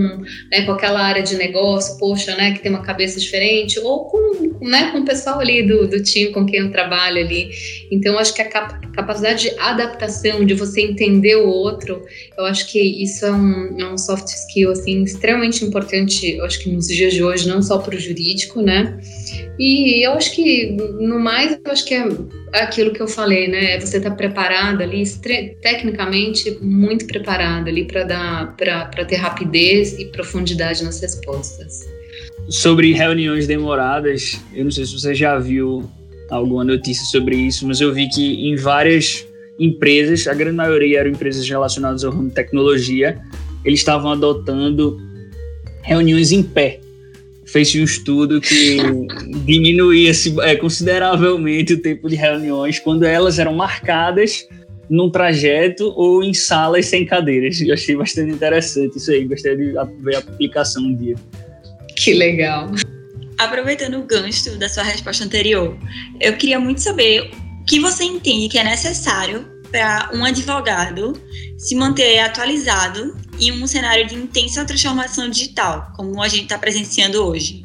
né, 0.51 0.65
com 0.65 0.71
aquela 0.71 1.01
área 1.01 1.23
de 1.23 1.35
negócio, 1.35 1.97
poxa, 1.97 2.35
né, 2.35 2.53
que 2.53 2.59
tem 2.59 2.71
uma 2.71 2.83
cabeça 2.83 3.19
diferente 3.19 3.79
ou 3.79 4.05
com, 4.05 4.55
né, 4.61 4.91
com 4.91 4.99
o 4.99 5.05
pessoal 5.05 5.39
ali 5.39 5.63
do, 5.63 5.87
do 5.87 6.01
time 6.03 6.31
com 6.31 6.45
quem 6.45 6.59
eu 6.59 6.71
trabalho 6.71 7.23
ali. 7.23 7.49
Então, 7.91 8.17
acho 8.17 8.33
que 8.33 8.41
a 8.41 8.49
capacidade 8.49 9.43
de 9.43 9.59
adaptação, 9.59 10.45
de 10.45 10.53
você 10.53 10.81
entender 10.81 11.35
o 11.35 11.47
outro, 11.47 12.03
eu 12.37 12.45
acho 12.45 12.71
que 12.71 12.79
isso 12.79 13.25
é 13.25 13.31
um, 13.31 13.79
é 13.79 13.93
um 13.93 13.97
soft 13.97 14.27
skill 14.27 14.71
assim 14.71 15.03
extremamente 15.03 15.63
importante. 15.63 16.35
Eu 16.35 16.45
acho 16.45 16.59
que 16.59 16.69
nos 16.77 16.87
dias 16.87 17.13
de 17.13 17.23
hoje, 17.23 17.47
não 17.47 17.61
só 17.61 17.79
para 17.79 17.95
o 17.95 17.99
jurídico, 17.99 18.61
né, 18.61 18.99
e 19.59 20.05
eu 20.05 20.13
acho 20.13 20.35
que, 20.35 20.77
no 20.99 21.19
mais, 21.19 21.59
eu 21.65 21.71
acho 21.71 21.83
que 21.83 21.95
é 21.95 22.07
aquilo 22.53 22.93
que 22.93 23.01
eu 23.01 23.07
falei, 23.07 23.47
né? 23.47 23.75
É 23.75 23.79
você 23.79 23.99
tá 23.99 24.11
preparada 24.11 24.83
ali, 24.83 25.03
tecnicamente 25.61 26.57
muito 26.61 27.07
preparada 27.07 27.67
ali 27.67 27.85
para 27.85 28.03
dar 28.03 28.55
para 28.55 29.05
ter 29.05 29.15
rapidez 29.15 29.97
e 29.97 30.05
profundidade 30.05 30.83
nas 30.83 31.01
respostas. 31.01 31.87
Sobre 32.49 32.93
reuniões 32.93 33.47
demoradas, 33.47 34.39
eu 34.53 34.63
não 34.63 34.71
sei 34.71 34.85
se 34.85 34.93
você 34.93 35.15
já 35.15 35.39
viu 35.39 35.89
alguma 36.29 36.63
notícia 36.63 37.03
sobre 37.05 37.35
isso, 37.35 37.67
mas 37.67 37.81
eu 37.81 37.91
vi 37.91 38.07
que 38.09 38.47
em 38.47 38.55
várias 38.55 39.25
empresas, 39.59 40.27
a 40.27 40.35
grande 40.35 40.55
maioria 40.55 40.99
eram 40.99 41.09
empresas 41.09 41.49
relacionadas 41.49 42.03
ao 42.03 42.11
ramo 42.11 42.29
de 42.29 42.35
tecnologia, 42.35 43.19
eles 43.65 43.79
estavam 43.79 44.11
adotando 44.11 45.01
reuniões 45.87 46.31
em 46.31 46.43
pé 46.43 46.79
fez 47.45 47.73
um 47.75 47.83
estudo 47.83 48.41
que 48.41 48.77
diminuía 49.45 50.11
é, 50.43 50.55
consideravelmente 50.57 51.73
o 51.73 51.81
tempo 51.81 52.09
de 52.09 52.15
reuniões 52.15 52.77
quando 52.77 53.03
elas 53.03 53.39
eram 53.39 53.55
marcadas 53.55 54.45
num 54.89 55.09
trajeto 55.09 55.93
ou 55.95 56.23
em 56.23 56.33
salas 56.33 56.87
sem 56.87 57.05
cadeiras. 57.05 57.59
Eu 57.61 57.73
achei 57.73 57.95
bastante 57.95 58.31
interessante 58.31 58.97
isso 58.97 59.11
aí, 59.11 59.25
gostaria 59.25 59.57
de 59.57 59.73
ver 60.01 60.15
a 60.15 60.19
aplicação 60.19 60.83
um 60.83 60.95
dia. 60.95 61.15
Que 61.95 62.13
legal. 62.13 62.69
Aproveitando 63.37 63.97
o 63.99 64.03
gancho 64.03 64.57
da 64.57 64.67
sua 64.67 64.83
resposta 64.83 65.23
anterior, 65.23 65.77
eu 66.19 66.35
queria 66.35 66.59
muito 66.59 66.81
saber 66.81 67.31
o 67.61 67.65
que 67.65 67.79
você 67.79 68.03
entende 68.03 68.49
que 68.49 68.57
é 68.57 68.63
necessário 68.63 69.45
para 69.71 70.09
um 70.13 70.23
advogado 70.23 71.13
se 71.57 71.75
manter 71.75 72.19
atualizado 72.19 73.15
em 73.39 73.51
um 73.51 73.67
cenário 73.67 74.07
de 74.07 74.15
intensa 74.15 74.65
transformação 74.65 75.29
digital, 75.29 75.91
como 75.95 76.21
a 76.21 76.27
gente 76.27 76.43
está 76.43 76.57
presenciando 76.57 77.23
hoje? 77.23 77.63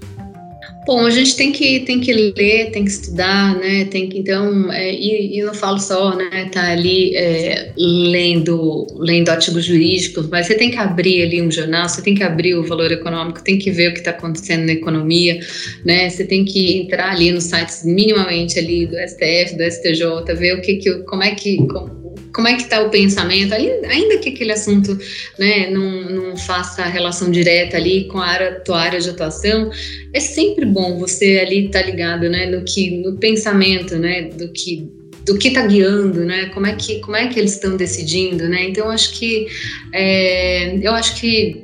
Bom, 0.84 1.06
a 1.06 1.10
gente 1.10 1.36
tem 1.36 1.52
que, 1.52 1.80
tem 1.80 2.00
que 2.00 2.12
ler, 2.12 2.72
tem 2.72 2.84
que 2.84 2.90
estudar, 2.90 3.56
né? 3.56 3.84
Tem 3.84 4.08
que, 4.08 4.18
então, 4.18 4.72
é, 4.72 4.92
e, 4.92 5.38
e 5.38 5.42
não 5.42 5.54
falo 5.54 5.78
só, 5.78 6.16
né? 6.16 6.48
Tá 6.50 6.72
ali 6.72 7.14
é, 7.14 7.72
lendo, 7.76 8.88
lendo 8.96 9.28
artigos 9.28 9.64
jurídicos, 9.64 10.28
mas 10.28 10.48
você 10.48 10.56
tem 10.56 10.72
que 10.72 10.76
abrir 10.76 11.22
ali 11.22 11.40
um 11.40 11.52
jornal, 11.52 11.88
você 11.88 12.02
tem 12.02 12.16
que 12.16 12.24
abrir 12.24 12.56
o 12.56 12.64
valor 12.64 12.90
econômico, 12.90 13.44
tem 13.44 13.58
que 13.58 13.70
ver 13.70 13.90
o 13.90 13.92
que 13.92 14.00
está 14.00 14.10
acontecendo 14.10 14.66
na 14.66 14.72
economia, 14.72 15.38
né? 15.84 16.10
Você 16.10 16.24
tem 16.24 16.44
que 16.44 16.78
entrar 16.78 17.12
ali 17.12 17.30
nos 17.30 17.44
sites 17.44 17.84
minimamente 17.84 18.58
ali 18.58 18.84
do 18.84 18.96
STF, 18.96 19.56
do 19.56 19.62
STJ, 19.62 20.34
ver 20.36 20.58
o 20.58 20.62
que, 20.62 20.76
que 20.78 20.94
como 21.04 21.22
é 21.22 21.32
que 21.32 21.64
como, 21.68 22.01
como 22.34 22.48
é 22.48 22.54
que 22.54 22.62
está 22.62 22.82
o 22.82 22.90
pensamento, 22.90 23.52
ainda 23.52 24.18
que 24.18 24.30
aquele 24.30 24.52
assunto 24.52 24.98
né, 25.38 25.70
não, 25.70 26.10
não 26.10 26.36
faça 26.36 26.84
relação 26.84 27.30
direta 27.30 27.76
ali 27.76 28.04
com 28.04 28.18
a 28.18 28.26
área, 28.26 28.60
tua 28.60 28.80
área 28.80 29.00
de 29.00 29.10
atuação, 29.10 29.70
é 30.12 30.20
sempre 30.20 30.64
bom 30.64 30.98
você 30.98 31.40
ali 31.40 31.66
estar 31.66 31.80
tá 31.80 31.86
ligado 31.86 32.28
né, 32.28 32.46
no, 32.46 32.64
que, 32.64 32.90
no 32.90 33.16
pensamento 33.18 33.96
né, 33.96 34.22
do 34.22 34.48
que 34.48 34.90
do 35.24 35.38
que 35.38 35.48
está 35.48 35.64
guiando, 35.64 36.24
né? 36.24 36.46
Como 36.46 36.66
é 36.66 36.74
que 36.74 36.98
como 36.98 37.14
é 37.14 37.28
que 37.28 37.38
eles 37.38 37.52
estão 37.52 37.76
decidindo, 37.76 38.48
né? 38.48 38.64
Então 38.64 38.88
acho 38.88 39.12
que 39.12 39.46
é, 39.92 40.76
eu 40.82 40.90
acho 40.90 41.20
que 41.20 41.62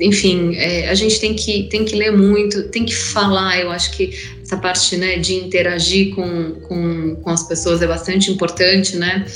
enfim, 0.00 0.54
é, 0.56 0.88
a 0.88 0.94
gente 0.94 1.20
tem 1.20 1.34
que, 1.34 1.64
tem 1.64 1.84
que 1.84 1.94
ler 1.94 2.12
muito, 2.12 2.68
tem 2.68 2.84
que 2.84 2.94
falar. 2.94 3.60
Eu 3.60 3.70
acho 3.70 3.96
que 3.96 4.10
essa 4.42 4.56
parte 4.56 4.96
né, 4.96 5.18
de 5.18 5.34
interagir 5.34 6.14
com, 6.14 6.52
com, 6.68 7.16
com 7.16 7.30
as 7.30 7.46
pessoas 7.46 7.82
é 7.82 7.86
bastante 7.86 8.30
importante, 8.30 8.96
né? 8.96 9.26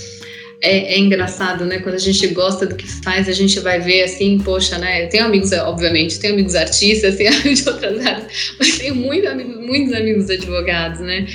É, 0.61 0.95
é, 0.95 0.99
engraçado, 0.99 1.65
né? 1.65 1.79
Quando 1.81 1.97
a 1.97 1.99
gente 1.99 2.27
gosta 2.29 2.67
do 2.67 2.75
que 2.75 2.87
faz, 3.03 3.29
a 3.29 3.33
gente 3.33 3.61
vai 3.61 3.79
ver 3.79 4.05
assim, 4.05 4.39
poxa, 4.39 4.79
né? 4.79 5.05
Eu 5.05 5.09
tenho 5.09 5.25
amigos, 5.25 5.53
obviamente, 5.53 6.19
tenho 6.19 6.33
amigos 6.35 6.55
artistas, 6.55 7.17
tenho 7.17 7.33
amigos 7.33 7.63
de 7.63 7.69
outras 7.69 8.07
áreas, 8.07 8.55
mas 8.59 8.79
tenho 8.79 8.95
muito 8.95 9.29
amigos, 9.29 9.57
muitos 9.59 9.93
amigos 9.93 10.31
advogados, 10.31 11.01
né? 11.01 11.27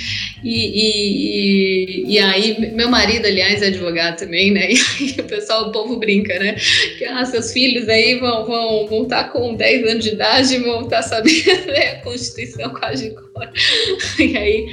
E, 0.42 2.04
e, 2.04 2.14
e, 2.14 2.18
aí, 2.18 2.72
meu 2.72 2.88
marido, 2.88 3.26
aliás, 3.26 3.62
é 3.62 3.66
advogado 3.66 4.18
também, 4.18 4.50
né? 4.50 4.68
E 5.02 5.04
aí 5.04 5.16
o 5.18 5.24
pessoal, 5.24 5.68
o 5.68 5.72
povo 5.72 5.96
brinca, 5.96 6.38
né? 6.38 6.56
Que 6.98 7.04
ah, 7.04 7.24
seus 7.24 7.52
filhos 7.52 7.88
aí 7.88 8.18
vão, 8.18 8.44
vão, 8.44 8.86
vão 8.86 9.02
estar 9.04 9.24
tá 9.24 9.28
com 9.30 9.54
10 9.54 9.90
anos 9.90 10.04
de 10.04 10.10
idade 10.10 10.54
e 10.54 10.58
vão 10.58 10.82
estar 10.82 10.96
tá 10.96 11.02
sabendo 11.02 11.66
né, 11.66 11.90
a 11.92 12.02
Constituição 12.02 12.70
quase 12.70 13.10
cor. 13.10 13.48
E 14.18 14.36
aí 14.36 14.66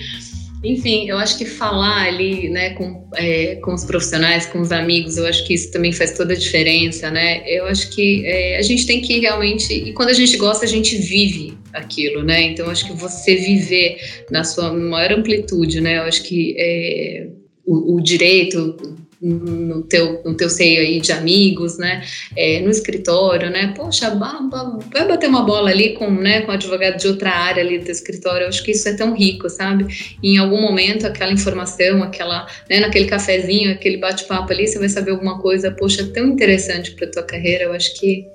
enfim, 0.63 1.09
eu 1.09 1.17
acho 1.17 1.37
que 1.37 1.45
falar 1.45 2.07
ali, 2.07 2.49
né, 2.49 2.71
com, 2.71 3.07
é, 3.15 3.55
com 3.55 3.73
os 3.73 3.85
profissionais, 3.85 4.45
com 4.45 4.59
os 4.59 4.71
amigos, 4.71 5.15
eu 5.15 5.25
acho 5.25 5.45
que 5.45 5.53
isso 5.53 5.71
também 5.71 5.93
faz 5.93 6.17
toda 6.17 6.33
a 6.33 6.37
diferença, 6.37 7.09
né? 7.09 7.41
Eu 7.47 7.65
acho 7.65 7.89
que 7.91 8.25
é, 8.25 8.57
a 8.57 8.61
gente 8.61 8.85
tem 8.85 9.01
que 9.01 9.19
realmente, 9.19 9.73
e 9.73 9.93
quando 9.93 10.09
a 10.09 10.13
gente 10.13 10.35
gosta, 10.35 10.65
a 10.65 10.67
gente 10.67 10.97
vive 10.97 11.57
aquilo, 11.71 12.23
né? 12.23 12.41
Então, 12.41 12.65
eu 12.65 12.71
acho 12.71 12.85
que 12.85 12.93
você 12.93 13.35
viver 13.35 13.97
na 14.29 14.43
sua 14.43 14.73
maior 14.73 15.13
amplitude, 15.13 15.79
né? 15.79 15.99
Eu 15.99 16.03
acho 16.03 16.23
que 16.23 16.55
é, 16.57 17.27
o, 17.65 17.95
o 17.95 18.01
direito 18.01 18.97
no 19.21 19.83
teu, 19.83 20.21
no 20.23 20.33
teu 20.35 20.49
seio 20.49 20.79
aí 20.79 21.01
de 21.01 21.11
amigos, 21.11 21.77
né, 21.77 22.03
é, 22.37 22.61
no 22.61 22.69
escritório, 22.69 23.49
né, 23.49 23.73
poxa, 23.75 24.09
vai 24.15 25.07
bater 25.07 25.27
uma 25.27 25.43
bola 25.43 25.69
ali 25.69 25.93
com, 25.93 26.09
né, 26.09 26.41
com 26.41 26.51
um 26.51 26.55
advogado 26.55 26.97
de 26.97 27.07
outra 27.07 27.31
área 27.31 27.61
ali 27.61 27.79
do 27.79 27.85
teu 27.85 27.91
escritório, 27.91 28.43
eu 28.43 28.47
acho 28.47 28.63
que 28.63 28.71
isso 28.71 28.87
é 28.87 28.93
tão 28.93 29.13
rico, 29.13 29.49
sabe, 29.49 30.15
e 30.23 30.35
em 30.35 30.37
algum 30.37 30.61
momento 30.61 31.05
aquela 31.05 31.33
informação, 31.33 32.01
aquela, 32.01 32.47
né, 32.69 32.79
naquele 32.79 33.07
cafezinho, 33.07 33.71
aquele 33.71 33.97
bate-papo 33.97 34.53
ali, 34.53 34.67
você 34.67 34.79
vai 34.79 34.89
saber 34.89 35.11
alguma 35.11 35.39
coisa, 35.39 35.69
poxa, 35.71 36.05
tão 36.13 36.27
interessante 36.27 36.91
para 36.91 37.11
tua 37.11 37.23
carreira, 37.23 37.65
eu 37.65 37.73
acho 37.73 37.99
que 37.99 38.25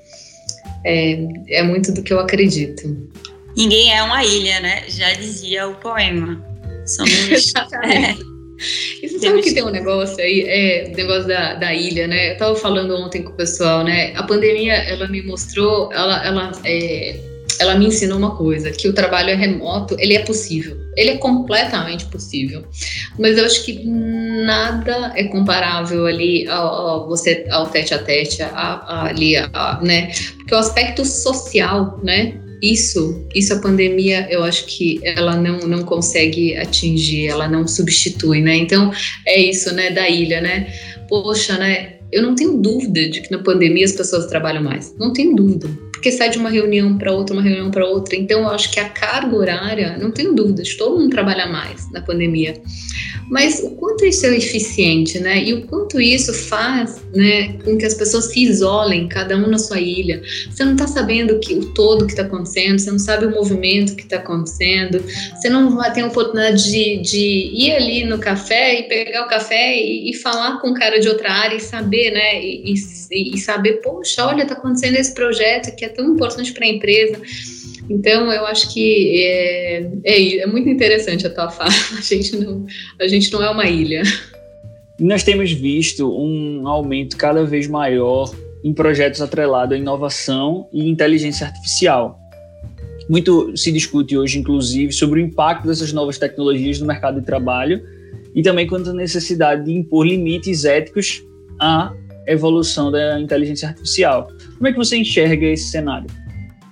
é, 0.85 1.19
é 1.49 1.63
muito 1.63 1.93
do 1.93 2.03
que 2.03 2.13
eu 2.13 2.21
acredito. 2.21 2.83
Ninguém 3.57 3.95
é 3.95 4.03
uma 4.03 4.23
ilha, 4.23 4.61
né, 4.61 4.85
já 4.89 5.15
dizia 5.15 5.67
o 5.67 5.77
poema. 5.77 6.45
Somos... 6.87 7.55
É 7.83 8.34
E 9.03 9.09
você 9.09 9.19
sabe 9.19 9.43
que 9.43 9.53
tem 9.53 9.63
um 9.63 9.71
negócio 9.71 10.23
aí, 10.23 10.41
é, 10.47 10.91
o 10.93 10.97
negócio 10.97 11.27
da, 11.27 11.55
da 11.55 11.75
ilha, 11.75 12.07
né? 12.07 12.33
Eu 12.33 12.37
tava 12.39 12.57
falando 12.57 12.97
ontem 12.97 13.23
com 13.23 13.31
o 13.31 13.35
pessoal, 13.35 13.85
né? 13.85 14.13
A 14.17 14.23
pandemia, 14.23 14.75
ela 14.75 15.07
me 15.09 15.23
mostrou, 15.23 15.93
ela, 15.93 16.25
ela, 16.25 16.53
é, 16.65 17.21
ela 17.61 17.77
me 17.77 17.87
ensinou 17.87 18.19
uma 18.19 18.37
coisa, 18.37 18.71
que 18.71 18.89
o 18.89 18.93
trabalho 18.93 19.31
é 19.31 19.35
remoto, 19.35 19.97
ele 19.99 20.15
é 20.15 20.21
possível. 20.21 20.77
Ele 20.97 21.11
é 21.11 21.17
completamente 21.17 22.07
possível. 22.07 22.65
Mas 23.19 23.37
eu 23.37 23.45
acho 23.45 23.65
que 23.65 23.85
nada 23.85 25.13
é 25.17 25.25
comparável 25.25 26.07
ali 26.07 26.47
ao, 26.49 26.67
ao 26.67 27.09
você 27.09 27.47
ao 27.51 27.67
tete 27.67 27.95
a 27.95 27.99
tete, 27.99 28.43
a, 28.43 28.49
a, 28.49 29.07
ali, 29.09 29.37
a, 29.37 29.81
né? 29.83 30.13
Porque 30.39 30.55
o 30.55 30.59
aspecto 30.59 31.05
social, 31.05 31.99
né? 32.03 32.44
Isso, 32.73 33.27
isso 33.35 33.53
a 33.53 33.59
pandemia, 33.59 34.27
eu 34.31 34.43
acho 34.43 34.65
que 34.67 35.01
ela 35.03 35.37
não, 35.37 35.59
não 35.61 35.83
consegue 35.85 36.57
atingir, 36.57 37.27
ela 37.27 37.47
não 37.47 37.69
substitui, 37.69 38.41
né? 38.41 38.57
Então, 38.57 38.91
é 39.27 39.39
isso, 39.39 39.75
né, 39.75 39.91
da 39.91 40.09
ilha, 40.09 40.41
né? 40.41 40.73
Poxa, 41.09 41.59
né? 41.59 41.95
Eu 42.11 42.23
não 42.23 42.35
tenho 42.35 42.57
dúvida 42.57 43.09
de 43.09 43.21
que 43.21 43.31
na 43.31 43.39
pandemia 43.39 43.85
as 43.85 43.93
pessoas 43.93 44.27
trabalham 44.27 44.63
mais. 44.63 44.95
Não 44.99 45.13
tenho 45.13 45.35
dúvida 45.35 45.84
porque 46.05 46.13
sai 46.13 46.29
de 46.29 46.37
uma 46.37 46.51
reunião 46.51 46.99
para 46.99 47.11
outra, 47.11 47.35
uma 47.35 47.43
reunião 47.43 47.71
para 47.71 47.87
outra. 47.87 48.15
Então, 48.15 48.41
eu 48.41 48.49
acho 48.51 48.71
que 48.71 48.79
a 48.79 48.91
carga 48.91 49.35
horária, 49.35 49.97
não 49.97 50.11
tenho 50.11 50.35
dúvidas, 50.35 50.75
todo 50.75 51.01
mundo 51.01 51.09
trabalha 51.09 51.47
mais 51.47 51.91
na 51.91 52.03
pandemia. 52.03 52.61
Mas 53.31 53.61
o 53.61 53.71
quanto 53.71 54.05
isso 54.05 54.27
é 54.27 54.37
eficiente, 54.37 55.19
né? 55.19 55.43
E 55.43 55.55
o 55.55 55.67
quanto 55.67 55.99
isso 55.99 56.35
faz, 56.35 57.01
né, 57.15 57.55
com 57.65 57.79
que 57.79 57.87
as 57.87 57.95
pessoas 57.95 58.27
se 58.27 58.43
isolem, 58.43 59.09
cada 59.09 59.35
um 59.37 59.49
na 59.49 59.59
sua 59.59 59.81
ilha. 59.81 60.21
Você 60.51 60.63
não 60.63 60.73
está 60.73 60.87
sabendo 60.87 61.39
que 61.41 61.55
o 61.55 61.73
todo 61.73 62.05
que 62.05 62.13
está 62.13 62.25
acontecendo, 62.25 62.79
você 62.79 62.91
não 62.91 62.99
sabe 62.99 63.25
o 63.25 63.31
movimento 63.31 63.97
que 63.97 64.03
está 64.03 64.17
acontecendo, 64.17 65.03
você 65.35 65.49
não 65.49 65.75
ter 65.93 66.03
a 66.03 66.07
oportunidade 66.07 66.71
de, 66.71 67.01
de, 67.01 67.51
ir 67.55 67.73
ali 67.73 68.05
no 68.05 68.19
café 68.19 68.81
e 68.81 68.83
pegar 68.85 69.25
o 69.25 69.29
café 69.29 69.75
e, 69.75 70.11
e 70.11 70.15
falar 70.15 70.61
com 70.61 70.69
um 70.69 70.75
cara 70.75 70.99
de 70.99 71.09
outra 71.09 71.33
área 71.33 71.57
e 71.57 71.61
saber, 71.61 72.11
né? 72.11 72.43
E, 72.45 72.73
e, 72.73 72.77
e 73.15 73.39
saber, 73.39 73.75
poxa, 73.75 74.27
olha, 74.27 74.43
está 74.43 74.55
acontecendo 74.55 74.97
esse 74.97 75.15
projeto 75.15 75.75
que 75.77 75.85
é 75.85 75.89
tão 75.89 76.15
importante 76.15 76.53
para 76.53 76.67
a 76.67 76.69
empresa. 76.69 77.21
Então, 77.89 78.33
eu 78.33 78.47
acho 78.47 78.73
que 78.73 79.23
é, 79.23 79.91
é, 80.05 80.39
é, 80.39 80.47
muito 80.47 80.69
interessante 80.69 81.27
a 81.27 81.31
tua 81.31 81.51
fala. 81.51 81.71
A 81.99 82.01
gente, 82.01 82.37
não, 82.37 82.67
a 83.01 83.07
gente 83.07 83.33
não 83.33 83.43
é 83.43 83.51
uma 83.51 83.67
ilha. 83.67 84.03
Nós 84.99 85.23
temos 85.23 85.53
visto 85.53 86.11
um 86.11 86.67
aumento 86.67 87.17
cada 87.17 87.45
vez 87.45 87.67
maior 87.67 88.33
em 88.63 88.73
projetos 88.73 89.21
atrelados 89.21 89.77
à 89.77 89.79
inovação 89.79 90.69
e 90.73 90.89
inteligência 90.89 91.47
artificial. 91.47 92.19
Muito 93.09 93.55
se 93.57 93.71
discute 93.71 94.17
hoje, 94.17 94.39
inclusive, 94.39 94.93
sobre 94.93 95.21
o 95.21 95.25
impacto 95.25 95.67
dessas 95.67 95.93
novas 95.93 96.17
tecnologias 96.17 96.81
no 96.81 96.87
mercado 96.87 97.21
de 97.21 97.27
trabalho 97.27 97.83
e 98.35 98.43
também 98.43 98.67
quanto 98.67 98.91
à 98.91 98.95
necessidade 98.95 99.67
de 99.67 99.73
impor 99.73 100.07
limites 100.07 100.65
éticos 100.65 101.23
à 101.61 101.93
evolução 102.27 102.91
da 102.91 103.21
inteligência 103.21 103.69
artificial. 103.69 104.29
Como 104.57 104.69
é 104.69 104.73
que 104.73 104.79
você 104.79 104.97
enxerga 104.97 105.47
esse 105.47 105.71
cenário? 105.71 106.07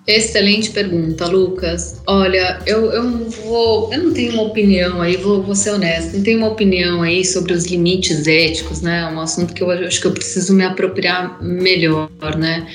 Excelente 0.07 0.71
pergunta, 0.71 1.27
Lucas. 1.27 2.03
Olha, 2.09 2.59
eu, 2.67 2.91
eu 2.91 3.31
vou, 3.31 3.93
eu 3.93 4.03
não 4.03 4.12
tenho 4.12 4.33
uma 4.33 4.43
opinião 4.43 5.01
aí, 5.01 5.17
vou, 5.17 5.41
vou 5.43 5.55
ser 5.55 5.71
honesta, 5.71 6.17
não 6.17 6.25
tenho 6.25 6.38
uma 6.38 6.49
opinião 6.49 7.03
aí 7.03 7.25
sobre 7.25 7.53
os 7.53 7.67
limites 7.67 8.27
éticos, 8.27 8.83
né? 8.83 9.03
É 9.03 9.07
um 9.07 9.21
assunto 9.21 9.55
que 9.55 9.62
eu 9.62 9.71
acho 9.71 10.01
que 10.01 10.07
eu 10.09 10.12
preciso 10.12 10.55
me 10.55 10.65
apropriar 10.65 11.41
melhor, 11.41 12.11
né? 12.37 12.67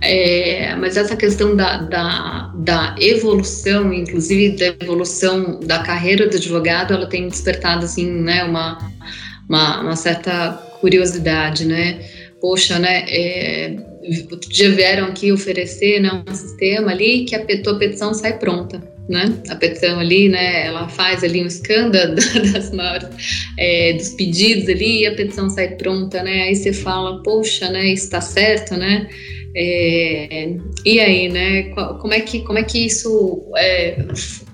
É, 0.00 0.74
mas 0.76 0.96
essa 0.96 1.14
questão 1.14 1.54
da, 1.54 1.76
da, 1.76 2.50
da, 2.56 2.96
evolução, 2.98 3.92
inclusive 3.92 4.56
da 4.56 4.74
evolução 4.84 5.60
da 5.60 5.80
carreira 5.80 6.28
do 6.28 6.36
advogado, 6.36 6.94
ela 6.94 7.06
tem 7.06 7.28
despertado 7.28 7.84
assim, 7.84 8.10
né, 8.10 8.42
uma, 8.42 8.78
uma, 9.52 9.80
uma 9.82 9.96
certa 9.96 10.52
curiosidade, 10.80 11.66
né? 11.66 12.00
Poxa, 12.40 12.78
né? 12.78 13.04
É, 13.06 13.76
outro 14.30 14.48
dia 14.50 14.70
vieram 14.70 15.08
aqui 15.08 15.30
oferecer 15.30 16.00
né, 16.00 16.24
um 16.26 16.34
sistema 16.34 16.90
ali 16.90 17.26
que 17.26 17.36
a 17.36 17.62
tua 17.62 17.78
petição 17.78 18.14
sai 18.14 18.38
pronta. 18.38 18.82
Né? 19.08 19.36
A 19.50 19.56
petição 19.56 19.98
ali, 19.98 20.28
né, 20.28 20.66
ela 20.66 20.88
faz 20.88 21.22
ali 21.22 21.42
um 21.42 21.46
escândalo 21.46 22.14
das 22.52 22.72
maiores, 22.72 23.08
é, 23.58 23.92
dos 23.92 24.10
pedidos 24.10 24.68
ali 24.68 25.00
e 25.00 25.06
a 25.06 25.14
petição 25.14 25.50
sai 25.50 25.76
pronta, 25.76 26.22
né? 26.22 26.44
Aí 26.44 26.54
você 26.54 26.72
fala, 26.72 27.22
poxa, 27.22 27.68
né, 27.68 27.88
está 27.92 28.20
certo, 28.20 28.74
né? 28.76 29.06
É, 29.54 30.54
e 30.84 30.98
aí, 30.98 31.28
né? 31.28 31.64
Como 32.00 32.14
é 32.14 32.20
que, 32.20 32.40
como 32.40 32.58
é 32.58 32.62
que 32.62 32.86
isso 32.86 33.44
é, 33.56 33.98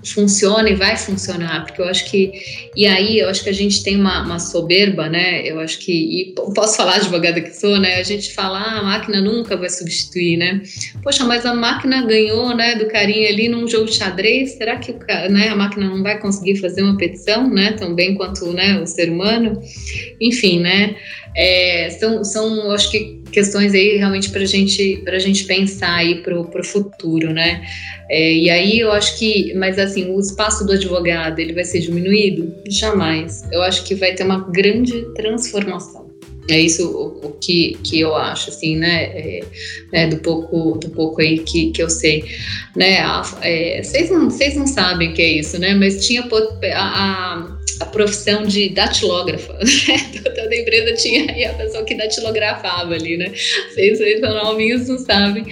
funciona 0.05 0.69
e 0.69 0.75
vai 0.75 0.97
funcionar? 0.97 1.65
Porque 1.65 1.81
eu 1.81 1.85
acho 1.85 2.09
que 2.09 2.31
e 2.75 2.85
aí 2.85 3.19
eu 3.19 3.29
acho 3.29 3.43
que 3.43 3.49
a 3.49 3.53
gente 3.53 3.83
tem 3.83 3.95
uma, 3.95 4.23
uma 4.23 4.39
soberba, 4.39 5.09
né? 5.09 5.41
Eu 5.45 5.59
acho 5.59 5.79
que 5.79 5.91
e 5.91 6.33
posso 6.55 6.77
falar 6.77 6.95
advogada 6.95 7.41
que 7.41 7.51
sou, 7.51 7.79
né? 7.79 7.95
A 7.95 8.03
gente 8.03 8.33
fala 8.33 8.59
ah, 8.59 8.79
a 8.79 8.83
máquina 8.83 9.21
nunca 9.21 9.57
vai 9.57 9.69
substituir, 9.69 10.37
né? 10.37 10.61
Poxa, 11.03 11.25
mas 11.25 11.45
a 11.45 11.53
máquina 11.53 12.05
ganhou, 12.05 12.55
né? 12.55 12.75
Do 12.75 12.87
carinha 12.87 13.29
ali 13.29 13.49
num 13.49 13.67
jogo 13.67 13.85
de 13.85 13.95
xadrez. 13.95 14.51
Será 14.51 14.77
que 14.77 14.91
o, 14.91 14.99
né, 15.29 15.49
a 15.49 15.55
máquina 15.55 15.87
não 15.87 16.01
vai 16.03 16.19
conseguir 16.19 16.57
fazer 16.57 16.81
uma 16.81 16.97
petição, 16.97 17.49
né? 17.49 17.73
Tão 17.73 17.93
bem 17.93 18.15
quanto 18.15 18.51
né, 18.53 18.79
o 18.81 18.87
ser 18.87 19.09
humano? 19.09 19.61
Enfim, 20.21 20.59
né? 20.59 20.95
É, 21.35 21.89
são, 21.91 22.23
são, 22.23 22.71
acho 22.71 22.91
que 22.91 23.19
questões 23.31 23.73
aí 23.73 23.97
realmente 23.97 24.29
para 24.29 24.43
gente, 24.45 25.03
a 25.07 25.19
gente 25.19 25.45
pensar 25.45 25.95
aí 25.95 26.21
para 26.21 26.39
o 26.39 26.63
futuro, 26.63 27.31
né? 27.31 27.63
É, 28.09 28.33
e 28.33 28.49
aí 28.49 28.79
eu 28.79 28.91
acho 28.91 29.17
que, 29.19 29.53
mas 29.53 29.77
assim, 29.77 30.11
o 30.11 30.19
espaço 30.19 30.65
do 30.65 30.73
advogado 30.73 31.39
ele 31.39 31.53
vai 31.53 31.63
ser 31.63 31.79
diminuído? 31.79 32.53
Jamais. 32.67 33.43
Eu 33.51 33.61
acho 33.61 33.83
que 33.83 33.95
vai 33.95 34.13
ter 34.13 34.23
uma 34.23 34.49
grande 34.49 35.05
transformação. 35.13 36.09
É 36.49 36.59
isso 36.59 36.89
o, 36.89 37.27
o 37.27 37.31
que, 37.33 37.77
que 37.83 37.99
eu 37.99 38.15
acho, 38.15 38.49
assim, 38.49 38.75
né? 38.75 39.03
É, 39.03 39.43
né 39.93 40.07
do 40.07 40.17
pouco 40.17 40.79
do 40.79 40.89
pouco 40.89 41.21
aí 41.21 41.39
que, 41.39 41.71
que 41.71 41.81
eu 41.81 41.89
sei, 41.89 42.25
né? 42.75 42.97
É, 43.43 43.83
vocês, 43.83 44.09
não, 44.09 44.29
vocês 44.29 44.55
não 44.55 44.65
sabem 44.65 45.11
o 45.11 45.13
que 45.13 45.21
é 45.21 45.31
isso, 45.33 45.59
né? 45.59 45.75
Mas 45.75 46.05
tinha 46.07 46.23
a, 46.23 46.27
a 46.73 47.58
a 47.79 47.85
profissão 47.85 48.45
de 48.45 48.69
datilógrafa. 48.69 49.57
Né? 49.89 49.97
Toda 50.35 50.55
empresa 50.55 50.93
tinha 50.93 51.31
aí 51.31 51.45
a 51.45 51.53
pessoa 51.53 51.83
que 51.83 51.95
datilografava 51.95 52.93
ali, 52.93 53.17
né? 53.17 53.31
Vocês, 53.69 53.97
vocês 53.97 54.19
são 54.19 54.33
novinhos, 54.33 54.87
não 54.87 54.97
sabem. 54.97 55.45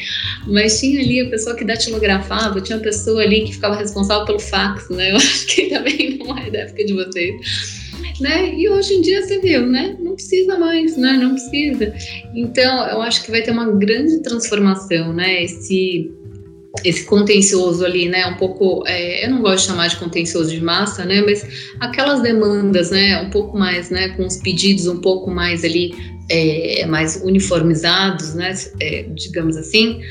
Mas 0.46 0.80
tinha 0.80 1.00
ali 1.00 1.22
a 1.22 1.30
pessoa 1.30 1.56
que 1.56 1.64
datilografava, 1.64 2.62
tinha 2.62 2.78
a 2.78 2.82
pessoa 2.82 3.22
ali 3.22 3.46
que 3.46 3.54
ficava 3.54 3.76
responsável 3.76 4.26
pelo 4.26 4.40
fax, 4.40 4.90
né? 4.90 5.12
Eu 5.12 5.18
acho 5.18 5.48
que 5.48 5.68
também 5.68 6.18
não 6.18 6.38
é 6.38 6.50
da 6.52 6.60
época 6.60 6.86
de 6.86 6.94
vocês. 6.94 7.36
Né? 8.20 8.56
E 8.56 8.68
hoje 8.68 8.96
em 8.96 9.02
dia 9.02 9.22
você 9.22 9.40
viu, 9.40 9.66
né? 9.66 9.96
Não 10.00 10.14
precisa 10.14 10.58
mais, 10.58 10.98
né? 10.98 11.14
Não 11.14 11.32
precisa. 11.32 11.94
Então, 12.36 12.88
eu 12.88 13.02
acho 13.02 13.24
que 13.24 13.32
vai 13.32 13.42
ter 13.42 13.52
uma 13.52 13.72
grande 13.72 14.22
transformação, 14.22 15.14
né? 15.14 15.44
Esse 15.44 16.12
esse 16.84 17.06
contencioso 17.06 17.86
ali, 17.86 18.08
né, 18.08 18.26
um 18.28 18.36
pouco, 18.36 18.84
é, 18.88 19.26
eu 19.26 19.30
não 19.30 19.42
gosto 19.42 19.62
de 19.64 19.68
chamar 19.68 19.88
de 19.88 19.98
contencioso 19.98 20.50
de 20.52 20.62
massa, 20.62 21.06
né, 21.06 21.22
mas 21.22 21.46
aquelas 21.80 22.22
demandas, 22.22 22.92
né, 22.92 23.22
um 23.22 23.30
pouco 23.30 23.58
mais, 23.58 23.90
né, 23.90 24.10
com 24.10 24.26
os 24.26 24.38
pedidos 24.38 24.88
um 24.88 25.00
pouco 25.00 25.30
mais 25.30 25.64
ali 25.64 26.17
é, 26.30 26.86
mais 26.86 27.22
uniformizados, 27.24 28.34
né, 28.34 28.54
é, 28.80 29.06
digamos 29.14 29.56
assim, 29.56 30.02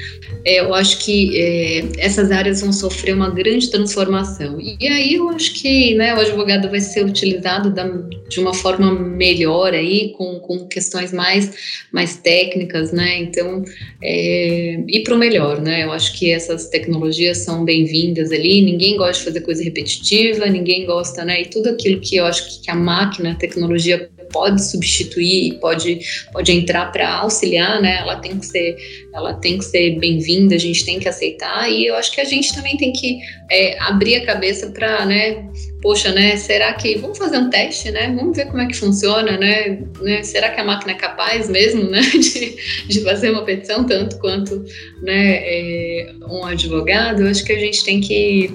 é, 0.45 0.61
eu 0.61 0.75
acho 0.75 0.99
que 1.05 1.37
é, 1.37 1.85
essas 1.99 2.31
áreas 2.31 2.61
vão 2.61 2.73
sofrer 2.73 3.15
uma 3.15 3.31
grande 3.31 3.71
transformação. 3.71 4.61
E, 4.61 4.77
e, 4.81 4.87
aí 4.87 5.15
eu 5.15 5.29
acho 5.31 5.55
que 5.55 5.95
né, 5.95 6.15
o 6.15 6.21
advogado 6.21 6.71
vai 6.71 6.81
ser 6.81 7.05
utilizado 7.05 7.73
da, 7.73 7.87
de 8.29 8.41
uma 8.41 8.55
forma 8.55 8.93
melhor 8.93 9.75
aí, 9.75 10.13
com, 10.17 10.39
com 10.41 10.67
questões 10.67 11.13
mais, 11.13 11.87
mais 11.93 12.17
técnicas, 12.17 12.93
né? 12.93 13.19
Então, 13.19 13.65
é, 14.03 14.81
e 14.89 15.01
para 15.01 15.15
o 15.15 15.19
melhor, 15.19 15.61
né? 15.61 15.85
Eu 15.85 15.93
acho 15.93 16.17
que 16.19 16.31
essas 16.31 16.69
tecnologias 16.69 17.39
são 17.39 17.65
bem-vindas 17.65 18.33
ali. 18.33 18.63
Ninguém 18.63 18.97
gosta 18.97 19.19
de 19.19 19.25
fazer 19.25 19.41
coisa 19.41 19.63
repetitiva, 19.63 20.47
ninguém 20.47 20.87
gosta, 20.87 21.25
né? 21.25 21.43
E 21.43 21.47
tudo 21.47 21.71
aquilo 21.71 22.01
que 22.01 22.17
eu 22.17 22.27
acho 22.27 22.63
que 22.63 22.71
a 22.71 22.75
máquina, 22.75 23.33
a 23.33 23.35
tecnologia 23.35 24.09
pode 24.37 24.63
substituir, 24.63 25.55
pode, 25.55 26.01
pode 26.31 26.53
entrar 26.53 26.93
para 26.93 27.09
auxiliar, 27.21 27.81
né? 27.81 28.01
Ela 28.01 28.17
tem 28.17 28.39
que 28.39 28.45
ser, 28.45 28.77
ela 29.15 29.33
tem 29.33 29.57
que 29.57 29.65
ser 29.65 29.99
bem-vinda, 29.99 30.55
a 30.55 30.59
gente 30.59 30.85
tem 30.85 30.99
que 30.99 31.09
aceitar 31.09 31.71
e 31.71 31.87
eu 31.87 31.97
acho 31.97 32.13
que 32.13 32.21
a 32.21 32.25
gente 32.25 32.55
também 32.55 32.77
tem 32.77 32.93
que 32.93 33.19
é, 33.51 33.79
abrir 33.81 34.17
a 34.17 34.27
cabeça 34.27 34.69
para, 34.69 35.07
né? 35.07 35.49
Poxa, 35.81 36.13
né? 36.13 36.37
Será 36.37 36.75
que 36.75 36.99
vamos 36.99 37.17
fazer 37.17 37.39
um 37.39 37.49
teste, 37.49 37.91
né? 37.91 38.15
Vamos 38.15 38.37
ver 38.37 38.45
como 38.47 38.61
é 38.61 38.67
que 38.67 38.77
funciona, 38.77 39.39
né? 39.39 39.79
né? 40.03 40.23
Será 40.23 40.51
que 40.51 40.61
a 40.61 40.65
máquina 40.65 40.93
é 40.93 40.97
capaz 40.97 41.49
mesmo, 41.49 41.85
né? 41.85 42.03
De, 42.13 42.57
de 42.89 43.01
fazer 43.03 43.31
uma 43.31 43.45
petição 43.45 43.85
tanto 43.85 44.19
quanto, 44.19 44.63
né? 45.03 45.37
É, 45.43 46.13
um 46.29 46.45
advogado? 46.45 47.23
Eu 47.23 47.29
acho 47.29 47.43
que 47.43 47.53
a 47.53 47.59
gente 47.59 47.83
tem 47.83 48.03
que 48.03 48.55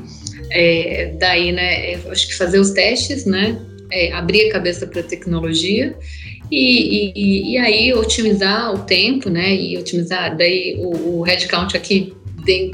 é, 0.52 1.13
daí, 1.17 1.52
né? 1.52 1.96
Acho 2.08 2.28
que 2.28 2.36
fazer 2.36 2.60
os 2.60 2.70
testes, 2.70 3.26
né? 3.26 3.58
É, 3.91 4.12
abrir 4.13 4.49
a 4.49 4.51
cabeça 4.51 4.88
para 4.88 5.01
a 5.01 5.04
tecnologia 5.04 5.95
e, 6.49 7.12
e, 7.15 7.54
e, 7.54 7.58
aí 7.58 7.93
otimizar 7.93 8.73
o 8.73 8.80
tempo, 8.80 9.30
né? 9.30 9.56
E 9.56 9.77
otimizar 9.77 10.36
daí 10.36 10.75
o, 10.77 11.19
o 11.19 11.21
headcount 11.21 11.75
aqui 11.75 12.13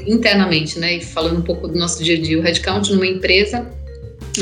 internamente, 0.06 0.78
né? 0.78 0.96
E 0.96 1.00
falando 1.00 1.38
um 1.38 1.42
pouco 1.42 1.68
do 1.68 1.78
nosso 1.78 2.02
dia 2.02 2.16
a 2.16 2.20
dia, 2.20 2.38
o 2.38 2.42
headcount 2.42 2.90
numa 2.90 3.06
empresa 3.06 3.70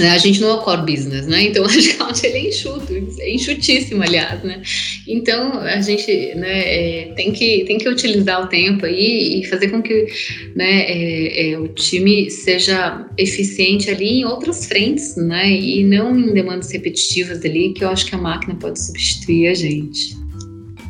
a 0.00 0.18
gente 0.18 0.40
não 0.40 0.50
é 0.50 0.54
o 0.54 0.58
core 0.58 0.92
business, 0.92 1.26
né? 1.26 1.44
Então, 1.44 1.62
o 1.66 1.66
headcount 1.66 2.24
ele 2.24 2.38
é 2.38 2.48
enxuto, 2.48 2.92
é 3.20 3.30
enxutíssimo, 3.32 4.02
aliás, 4.02 4.42
né? 4.42 4.62
Então, 5.06 5.58
a 5.60 5.80
gente 5.80 6.34
né, 6.34 6.60
é, 6.60 7.12
tem, 7.16 7.32
que, 7.32 7.64
tem 7.64 7.78
que 7.78 7.88
utilizar 7.88 8.44
o 8.44 8.48
tempo 8.48 8.86
aí 8.86 9.40
e 9.40 9.46
fazer 9.46 9.68
com 9.68 9.82
que 9.82 10.06
né, 10.54 10.82
é, 10.82 11.50
é, 11.50 11.58
o 11.58 11.68
time 11.68 12.30
seja 12.30 13.06
eficiente 13.16 13.90
ali 13.90 14.20
em 14.20 14.24
outras 14.24 14.66
frentes, 14.66 15.16
né? 15.16 15.50
E 15.50 15.84
não 15.84 16.18
em 16.18 16.32
demandas 16.32 16.70
repetitivas 16.70 17.44
ali, 17.44 17.72
que 17.72 17.84
eu 17.84 17.88
acho 17.88 18.06
que 18.06 18.14
a 18.14 18.18
máquina 18.18 18.54
pode 18.54 18.80
substituir 18.80 19.48
a 19.48 19.54
gente. 19.54 20.16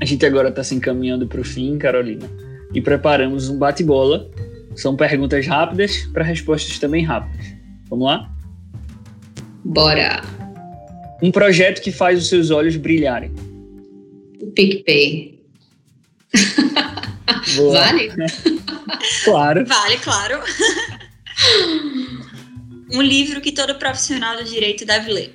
A 0.01 0.05
gente 0.05 0.25
agora 0.27 0.51
está 0.51 0.63
se 0.63 0.75
encaminhando 0.75 1.27
para 1.27 1.41
o 1.41 1.45
fim, 1.45 1.79
Carolina, 1.79 2.31
e 2.75 2.81
preparamos 2.81 3.49
um 3.49 3.59
bate-bola. 3.59 4.31
São 4.75 4.95
perguntas 4.95 5.47
rápidas 5.47 6.07
para 6.13 6.23
respostas 6.23 6.79
também 6.79 7.03
rápidas. 7.03 7.47
Vamos 7.89 8.07
lá? 8.07 8.36
Bora! 9.67 10.23
Um 11.21 11.31
projeto 11.31 11.83
que 11.83 11.91
faz 11.91 12.21
os 12.21 12.29
seus 12.29 12.51
olhos 12.51 12.77
brilharem. 12.77 13.33
O 14.41 14.47
PicPay. 14.53 15.41
vale? 17.73 18.11
claro. 19.25 19.67
Vale, 19.67 19.97
claro. 19.99 20.41
um 22.93 23.03
livro 23.03 23.41
que 23.41 23.53
todo 23.53 23.75
profissional 23.75 24.37
do 24.37 24.45
direito 24.45 24.87
deve 24.87 25.13
ler. 25.13 25.35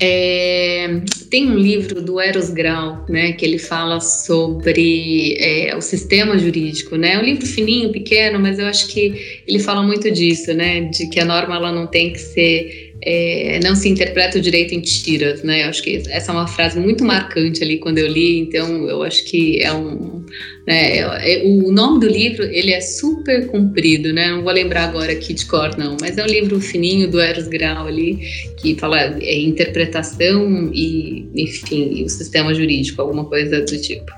É, 0.00 1.00
tem 1.30 1.50
um 1.50 1.56
livro 1.56 2.00
do 2.00 2.20
Eros 2.20 2.50
Grau, 2.50 3.04
né, 3.08 3.32
que 3.32 3.44
ele 3.44 3.58
fala 3.58 4.00
sobre 4.00 5.36
é, 5.38 5.76
o 5.76 5.82
sistema 5.82 6.38
jurídico, 6.38 6.96
né, 6.96 7.14
é 7.14 7.18
um 7.18 7.22
livro 7.22 7.46
fininho, 7.46 7.92
pequeno, 7.92 8.38
mas 8.38 8.58
eu 8.58 8.66
acho 8.66 8.88
que 8.88 9.42
ele 9.46 9.58
fala 9.58 9.82
muito 9.82 10.10
disso, 10.10 10.54
né, 10.54 10.82
de 10.82 11.08
que 11.08 11.20
a 11.20 11.24
norma 11.24 11.56
ela 11.56 11.72
não 11.72 11.86
tem 11.86 12.12
que 12.12 12.20
ser 12.20 12.91
é, 13.04 13.58
não 13.64 13.74
se 13.74 13.88
interpreta 13.88 14.38
o 14.38 14.40
direito 14.40 14.74
em 14.74 14.80
tiras, 14.80 15.42
né? 15.42 15.64
Eu 15.64 15.68
acho 15.68 15.82
que 15.82 16.02
essa 16.08 16.30
é 16.30 16.34
uma 16.34 16.46
frase 16.46 16.78
muito 16.78 17.04
marcante 17.04 17.62
ali 17.62 17.78
quando 17.78 17.98
eu 17.98 18.06
li, 18.06 18.38
então 18.38 18.88
eu 18.88 19.02
acho 19.02 19.24
que 19.24 19.60
é 19.60 19.72
um. 19.72 20.24
Né, 20.66 20.98
é, 20.98 21.42
o 21.44 21.72
nome 21.72 21.98
do 21.98 22.06
livro 22.06 22.44
ele 22.44 22.70
é 22.70 22.80
super 22.80 23.48
comprido, 23.48 24.12
né? 24.12 24.30
Não 24.30 24.44
vou 24.44 24.52
lembrar 24.52 24.84
agora 24.84 25.10
aqui 25.10 25.34
de 25.34 25.44
cor, 25.46 25.76
não, 25.76 25.96
mas 26.00 26.16
é 26.16 26.22
um 26.22 26.28
livro 26.28 26.60
fininho 26.60 27.10
do 27.10 27.20
Eros 27.20 27.48
Grau 27.48 27.88
ali, 27.88 28.20
que 28.60 28.76
fala 28.76 29.00
é, 29.00 29.36
interpretação 29.40 30.70
e, 30.72 31.28
enfim, 31.34 32.04
o 32.04 32.08
sistema 32.08 32.54
jurídico, 32.54 33.02
alguma 33.02 33.24
coisa 33.24 33.62
do 33.62 33.80
tipo. 33.80 34.12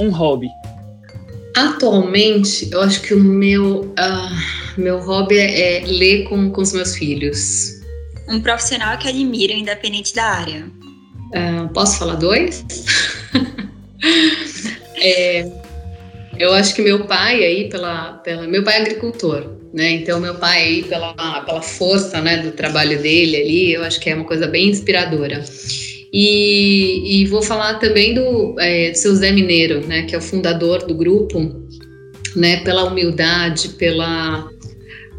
Um 0.00 0.10
hobby. 0.10 0.46
Atualmente, 1.56 2.68
eu 2.70 2.80
acho 2.80 3.02
que 3.02 3.14
o 3.14 3.18
meu, 3.18 3.80
uh, 3.80 4.80
meu 4.80 5.00
hobby 5.00 5.36
é, 5.36 5.78
é 5.78 5.84
ler 5.84 6.22
com, 6.24 6.50
com 6.50 6.62
os 6.62 6.72
meus 6.72 6.96
filhos 6.96 7.81
um 8.32 8.40
profissional 8.40 8.96
que 8.98 9.08
admira, 9.08 9.52
independente 9.52 10.14
da 10.14 10.24
área? 10.24 10.66
Uh, 11.28 11.68
posso 11.72 11.98
falar 11.98 12.14
dois? 12.14 12.64
é, 14.96 15.46
eu 16.38 16.52
acho 16.54 16.74
que 16.74 16.82
meu 16.82 17.04
pai 17.06 17.44
aí 17.44 17.68
pela, 17.68 18.14
pela 18.14 18.46
meu 18.46 18.64
pai 18.64 18.78
é 18.78 18.80
agricultor, 18.80 19.52
né? 19.72 19.90
Então 19.92 20.18
meu 20.18 20.34
pai 20.34 20.62
aí 20.62 20.82
pela, 20.82 21.14
pela 21.44 21.62
força, 21.62 22.20
né, 22.20 22.38
do 22.38 22.52
trabalho 22.52 23.00
dele 23.00 23.36
ali, 23.36 23.72
eu 23.72 23.84
acho 23.84 24.00
que 24.00 24.08
é 24.08 24.14
uma 24.14 24.24
coisa 24.24 24.46
bem 24.46 24.68
inspiradora. 24.68 25.44
E, 26.12 27.22
e 27.22 27.26
vou 27.26 27.42
falar 27.42 27.74
também 27.78 28.14
do, 28.14 28.54
é, 28.58 28.90
do 28.90 28.98
seu 28.98 29.14
Zé 29.14 29.30
Mineiro, 29.30 29.86
né, 29.86 30.02
que 30.02 30.14
é 30.14 30.18
o 30.18 30.22
fundador 30.22 30.86
do 30.86 30.94
grupo, 30.94 31.38
né, 32.36 32.58
pela 32.64 32.84
humildade, 32.84 33.70
pela 33.70 34.46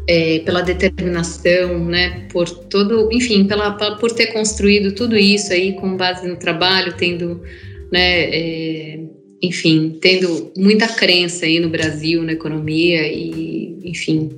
é, 0.06 0.40
pela 0.40 0.60
determinação, 0.60 1.84
né, 1.84 2.26
por 2.30 2.48
todo, 2.48 3.08
enfim, 3.12 3.44
pela, 3.46 3.72
por 3.96 4.12
ter 4.12 4.26
construído 4.28 4.94
tudo 4.94 5.16
isso 5.16 5.52
aí 5.52 5.72
com 5.74 5.96
base 5.96 6.26
no 6.26 6.36
trabalho, 6.36 6.94
tendo, 6.96 7.42
né, 7.90 8.24
é, 8.24 9.00
enfim, 9.42 9.98
tendo 10.00 10.52
muita 10.56 10.88
crença 10.88 11.46
aí 11.46 11.58
no 11.58 11.68
Brasil, 11.68 12.22
na 12.22 12.32
economia 12.32 13.06
e, 13.06 13.78
enfim, 13.84 14.30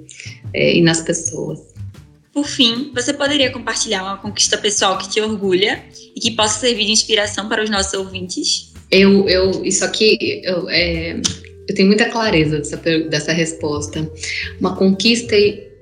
é, 0.52 0.76
e 0.76 0.82
nas 0.82 1.00
pessoas. 1.00 1.60
Por 2.32 2.46
fim, 2.46 2.90
você 2.94 3.14
poderia 3.14 3.50
compartilhar 3.50 4.02
uma 4.02 4.18
conquista 4.18 4.58
pessoal 4.58 4.98
que 4.98 5.08
te 5.08 5.20
orgulha 5.20 5.82
e 6.14 6.20
que 6.20 6.32
possa 6.32 6.60
servir 6.60 6.84
de 6.84 6.92
inspiração 6.92 7.48
para 7.48 7.64
os 7.64 7.70
nossos 7.70 7.94
ouvintes? 7.94 8.72
Eu, 8.90 9.28
eu 9.28 9.64
isso 9.64 9.84
aqui, 9.84 10.42
eu, 10.44 10.68
é, 10.68 11.20
eu 11.68 11.74
tenho 11.74 11.88
muita 11.88 12.06
clareza 12.06 12.58
dessa, 12.58 12.76
dessa 12.76 13.32
resposta. 13.32 14.10
Uma 14.60 14.76
conquista 14.76 15.36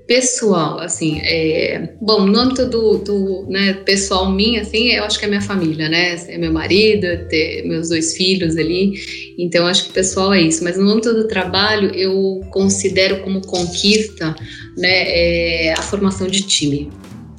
pessoal, 0.07 0.81
assim, 0.81 1.19
é, 1.23 1.95
bom, 2.01 2.27
no 2.27 2.39
âmbito 2.39 2.67
do, 2.67 2.99
do 2.99 3.47
né, 3.49 3.73
pessoal 3.87 4.31
minha, 4.31 4.61
assim, 4.61 4.91
eu 4.91 5.03
acho 5.03 5.19
que 5.19 5.25
é 5.25 5.29
minha 5.29 5.41
família, 5.41 5.89
né, 5.89 6.17
é 6.29 6.37
meu 6.37 6.53
marido, 6.53 7.07
é 7.07 7.63
meus 7.65 7.89
dois 7.89 8.15
filhos 8.15 8.57
ali, 8.57 8.93
então 9.39 9.67
acho 9.67 9.87
que 9.87 9.95
pessoal 9.95 10.35
é 10.35 10.43
isso, 10.43 10.63
mas 10.63 10.77
no 10.77 10.91
âmbito 10.91 11.15
do 11.15 11.27
trabalho 11.27 11.91
eu 11.95 12.43
considero 12.51 13.21
como 13.23 13.41
conquista, 13.47 14.37
né, 14.77 15.05
é, 15.09 15.73
a 15.73 15.83
formação 15.83 16.27
de 16.27 16.43
time, 16.43 16.91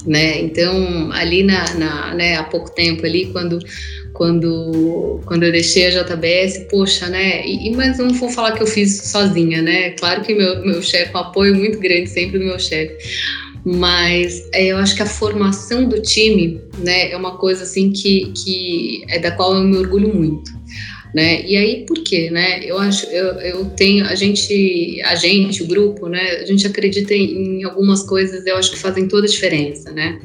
né, 0.04 0.42
então 0.42 1.12
ali 1.12 1.44
na, 1.44 1.72
na 1.76 2.16
né, 2.16 2.36
há 2.36 2.44
pouco 2.46 2.74
tempo 2.74 3.06
ali, 3.06 3.28
quando 3.28 3.60
quando, 4.16 5.20
quando 5.26 5.44
eu 5.44 5.52
deixei 5.52 5.88
a 5.88 6.04
JBS, 6.04 6.66
poxa, 6.70 7.08
né? 7.08 7.46
E, 7.46 7.70
mas 7.76 7.98
não 7.98 8.10
vou 8.10 8.30
falar 8.30 8.54
que 8.54 8.64
eu 8.64 8.68
fiz 8.68 9.02
sozinha, 9.04 9.62
né? 9.62 9.92
Claro 9.92 10.24
que 10.24 10.34
meu, 10.34 10.66
meu 10.66 10.82
chefe, 10.82 11.14
um 11.14 11.20
apoio 11.20 11.54
muito 11.54 11.78
grande 11.80 12.10
sempre 12.10 12.40
do 12.40 12.46
meu 12.46 12.58
chefe. 12.58 12.96
Mas 13.66 14.48
é, 14.54 14.68
eu 14.68 14.78
acho 14.78 14.96
que 14.96 15.02
a 15.02 15.06
formação 15.06 15.90
do 15.90 16.02
time, 16.02 16.62
né, 16.78 17.12
é 17.12 17.18
uma 17.18 17.38
coisa 17.38 17.64
assim 17.64 17.92
que, 17.92 18.32
que 18.32 19.04
é 19.10 19.20
da 19.20 19.32
qual 19.32 19.56
eu 19.56 19.64
me 19.64 19.78
orgulho 19.78 20.14
muito. 20.14 20.50
Né? 21.14 21.46
E 21.46 21.58
aí 21.58 21.86
por 21.86 22.02
quê, 22.04 22.30
né? 22.30 22.64
Eu 22.64 22.78
acho, 22.78 23.06
eu, 23.08 23.26
eu 23.40 23.66
tenho, 23.66 24.06
a 24.06 24.16
gente, 24.16 25.02
a 25.04 25.16
gente, 25.16 25.64
o 25.64 25.68
grupo, 25.68 26.08
né? 26.08 26.22
A 26.42 26.46
gente 26.46 26.66
acredita 26.68 27.14
em, 27.14 27.60
em 27.60 27.64
algumas 27.64 28.04
coisas, 28.04 28.46
eu 28.46 28.56
acho 28.58 28.72
que 28.72 28.80
fazem 28.80 29.08
toda 29.08 29.26
a 29.26 29.30
diferença, 29.30 29.92
né? 29.92 30.20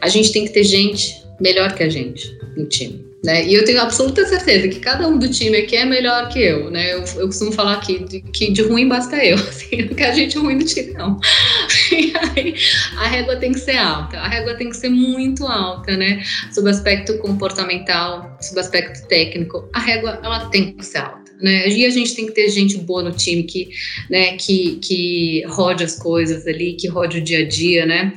A 0.00 0.08
gente 0.08 0.32
tem 0.32 0.44
que 0.44 0.52
ter 0.52 0.64
gente 0.64 1.22
melhor 1.40 1.74
que 1.74 1.82
a 1.82 1.88
gente 1.88 2.36
no 2.56 2.66
time. 2.66 3.13
Né? 3.24 3.46
E 3.46 3.54
eu 3.54 3.64
tenho 3.64 3.80
absoluta 3.80 4.26
certeza 4.26 4.68
que 4.68 4.78
cada 4.78 5.08
um 5.08 5.18
do 5.18 5.30
time 5.30 5.56
aqui 5.56 5.74
é 5.76 5.86
melhor 5.86 6.28
que 6.28 6.38
eu, 6.38 6.70
né? 6.70 6.92
Eu, 6.92 7.04
eu 7.16 7.26
costumo 7.26 7.50
falar 7.52 7.72
aqui 7.72 8.04
de, 8.04 8.20
que 8.20 8.52
de 8.52 8.60
ruim 8.60 8.86
basta 8.86 9.16
eu, 9.24 9.36
assim, 9.48 9.88
que 9.88 10.02
a 10.02 10.12
gente 10.12 10.36
ruim 10.36 10.58
do 10.58 10.64
time 10.66 10.92
não. 10.92 11.18
E 11.90 12.12
aí, 12.16 12.54
a 12.98 13.08
régua 13.08 13.36
tem 13.36 13.52
que 13.52 13.60
ser 13.60 13.78
alta, 13.78 14.18
a 14.18 14.28
régua 14.28 14.54
tem 14.54 14.68
que 14.68 14.76
ser 14.76 14.90
muito 14.90 15.46
alta, 15.46 15.96
né? 15.96 16.22
Sob 16.52 16.68
aspecto 16.68 17.16
comportamental, 17.18 18.36
sob 18.42 18.60
aspecto 18.60 19.06
técnico, 19.08 19.70
a 19.72 19.80
régua 19.80 20.20
ela 20.22 20.46
tem 20.50 20.72
que 20.72 20.84
ser 20.84 20.98
alta. 20.98 21.32
Né? 21.40 21.68
E 21.68 21.86
a 21.86 21.90
gente 21.90 22.14
tem 22.14 22.26
que 22.26 22.32
ter 22.32 22.48
gente 22.50 22.76
boa 22.78 23.02
no 23.02 23.12
time 23.12 23.42
que, 23.42 23.70
né, 24.10 24.36
que, 24.36 24.76
que 24.76 25.44
rode 25.46 25.82
as 25.82 25.98
coisas 25.98 26.46
ali, 26.46 26.74
que 26.74 26.88
rode 26.88 27.18
o 27.18 27.20
dia 27.22 27.40
a 27.40 27.48
dia, 27.48 27.86
né? 27.86 28.12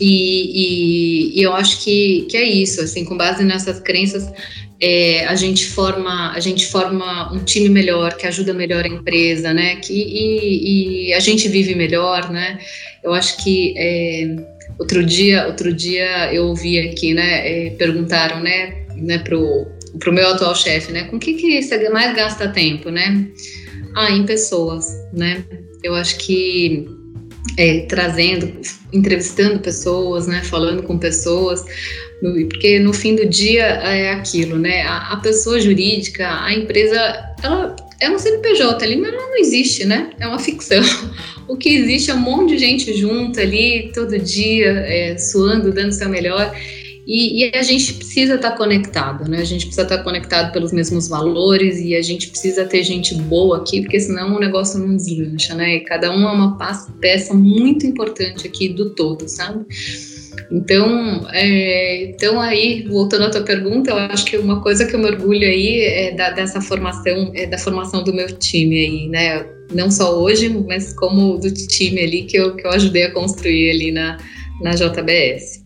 E, 0.00 1.32
e, 1.34 1.40
e, 1.40 1.42
eu 1.42 1.52
acho 1.54 1.82
que, 1.82 2.26
que 2.28 2.36
é 2.36 2.44
isso, 2.44 2.80
assim, 2.80 3.04
com 3.04 3.16
base 3.16 3.44
nessas 3.44 3.80
crenças, 3.80 4.30
é, 4.80 5.24
a 5.26 5.34
gente 5.34 5.66
forma 5.66 6.32
a 6.32 6.40
gente 6.40 6.66
forma 6.66 7.32
um 7.32 7.42
time 7.42 7.68
melhor, 7.68 8.14
que 8.16 8.26
ajuda 8.26 8.52
melhor 8.52 8.84
a 8.84 8.88
empresa, 8.88 9.54
né? 9.54 9.76
Que, 9.76 9.94
e, 9.94 11.08
e 11.08 11.14
a 11.14 11.20
gente 11.20 11.48
vive 11.48 11.74
melhor, 11.74 12.30
né? 12.30 12.58
Eu 13.02 13.14
acho 13.14 13.42
que 13.42 13.74
é, 13.76 14.36
outro 14.78 15.04
dia 15.04 15.46
outro 15.46 15.72
dia 15.72 16.32
eu 16.32 16.46
ouvi 16.48 16.78
aqui, 16.78 17.14
né? 17.14 17.66
É, 17.66 17.70
perguntaram, 17.70 18.40
né? 18.40 18.86
Né? 18.96 19.18
Pro 19.18 19.66
pro 19.98 20.12
meu 20.12 20.28
atual 20.28 20.54
chefe, 20.54 20.92
né? 20.92 21.04
Com 21.04 21.18
que 21.18 21.34
que 21.34 21.62
você 21.62 21.88
mais 21.88 22.14
gasta 22.14 22.48
tempo, 22.48 22.90
né? 22.90 23.26
Ah, 23.94 24.10
em 24.10 24.26
pessoas, 24.26 24.88
né? 25.12 25.42
Eu 25.82 25.94
acho 25.94 26.18
que 26.18 26.86
é, 27.56 27.80
trazendo, 27.80 28.52
entrevistando 28.92 29.60
pessoas, 29.60 30.26
né, 30.26 30.42
falando 30.42 30.82
com 30.82 30.98
pessoas, 30.98 31.64
porque 32.20 32.78
no 32.78 32.92
fim 32.92 33.14
do 33.14 33.26
dia 33.26 33.64
é 33.64 34.12
aquilo, 34.12 34.58
né, 34.58 34.82
a, 34.82 35.12
a 35.12 35.16
pessoa 35.16 35.60
jurídica, 35.60 36.26
a 36.42 36.52
empresa, 36.52 36.96
ela 37.42 37.76
é 38.00 38.10
um 38.10 38.18
CNPJ 38.18 38.84
ali, 38.84 38.96
mas 38.96 39.12
ela 39.12 39.28
não 39.28 39.38
existe, 39.38 39.84
né, 39.84 40.10
é 40.18 40.26
uma 40.26 40.38
ficção. 40.38 40.82
O 41.48 41.56
que 41.56 41.68
existe 41.68 42.10
é 42.10 42.14
um 42.14 42.18
monte 42.18 42.56
de 42.56 42.58
gente 42.58 42.92
junto 42.92 43.38
ali, 43.38 43.92
todo 43.94 44.18
dia, 44.18 44.66
é, 44.66 45.16
suando, 45.16 45.72
dando 45.72 45.92
seu 45.92 46.08
melhor, 46.08 46.52
e, 47.06 47.44
e, 47.44 47.56
a 47.56 47.62
gente 47.62 47.94
precisa 47.94 48.34
estar 48.34 48.50
tá 48.50 48.56
conectado, 48.56 49.30
né? 49.30 49.38
A 49.38 49.44
gente 49.44 49.66
precisa 49.66 49.82
estar 49.82 49.98
tá 49.98 50.02
conectado 50.02 50.52
pelos 50.52 50.72
mesmos 50.72 51.06
valores 51.06 51.78
e 51.78 51.94
a 51.94 52.02
gente 52.02 52.28
precisa 52.28 52.64
ter 52.64 52.82
gente 52.82 53.14
boa 53.14 53.58
aqui, 53.58 53.82
porque 53.82 54.00
senão 54.00 54.34
o 54.34 54.40
negócio 54.40 54.80
não 54.80 54.96
deslancha, 54.96 55.54
né? 55.54 55.76
E 55.76 55.80
cada 55.80 56.10
um 56.10 56.28
é 56.28 56.32
uma 56.32 56.58
peça 57.00 57.32
muito 57.32 57.86
importante 57.86 58.46
aqui 58.46 58.68
do 58.68 58.90
todo, 58.90 59.28
sabe? 59.28 59.64
Então, 60.50 61.26
é, 61.32 62.06
então 62.06 62.40
aí, 62.40 62.86
voltando 62.88 63.24
à 63.24 63.30
tua 63.30 63.42
pergunta, 63.42 63.90
eu 63.90 63.96
acho 63.96 64.24
que 64.24 64.36
uma 64.36 64.60
coisa 64.60 64.84
que 64.84 64.94
eu 64.94 64.98
me 64.98 65.06
orgulho 65.06 65.46
aí 65.46 65.80
é 65.80 66.12
da, 66.12 66.30
dessa 66.30 66.60
formação, 66.60 67.30
é 67.34 67.46
da 67.46 67.58
formação 67.58 68.02
do 68.02 68.12
meu 68.12 68.26
time 68.36 68.84
aí, 68.84 69.08
né? 69.08 69.46
Não 69.72 69.90
só 69.92 70.20
hoje, 70.20 70.48
mas 70.48 70.92
como 70.92 71.38
do 71.38 71.52
time 71.52 72.00
ali 72.00 72.22
que 72.22 72.36
eu, 72.36 72.56
que 72.56 72.66
eu 72.66 72.70
ajudei 72.70 73.04
a 73.04 73.12
construir 73.12 73.70
ali 73.70 73.92
na, 73.92 74.18
na 74.60 74.72
JBS. 74.72 75.65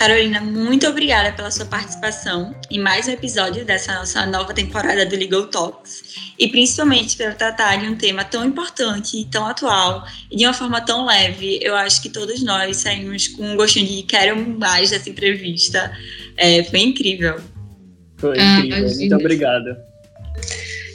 Carolina, 0.00 0.40
muito 0.40 0.86
obrigada 0.86 1.30
pela 1.30 1.50
sua 1.50 1.66
participação 1.66 2.54
em 2.70 2.78
mais 2.78 3.06
um 3.06 3.10
episódio 3.10 3.66
dessa 3.66 3.96
nossa 3.96 4.24
nova 4.24 4.54
temporada 4.54 5.04
do 5.04 5.14
Legal 5.14 5.46
Talks 5.48 6.32
e 6.38 6.48
principalmente 6.48 7.18
por 7.18 7.34
tratar 7.34 7.76
de 7.76 7.86
um 7.86 7.94
tema 7.94 8.24
tão 8.24 8.42
importante, 8.46 9.28
tão 9.30 9.46
atual 9.46 10.02
e 10.30 10.36
de 10.38 10.46
uma 10.46 10.54
forma 10.54 10.80
tão 10.80 11.04
leve. 11.04 11.58
Eu 11.60 11.76
acho 11.76 12.00
que 12.00 12.08
todos 12.08 12.42
nós 12.42 12.78
saímos 12.78 13.28
com 13.28 13.42
um 13.42 13.56
gostinho 13.56 13.86
de 13.86 14.02
quero 14.04 14.38
mais 14.58 14.88
dessa 14.88 15.10
entrevista. 15.10 15.92
É, 16.34 16.64
foi 16.64 16.80
incrível. 16.80 17.36
Foi 18.16 18.38
incrível. 18.38 18.86
Ah, 18.88 18.94
muito 18.96 19.16
obrigada. 19.16 19.84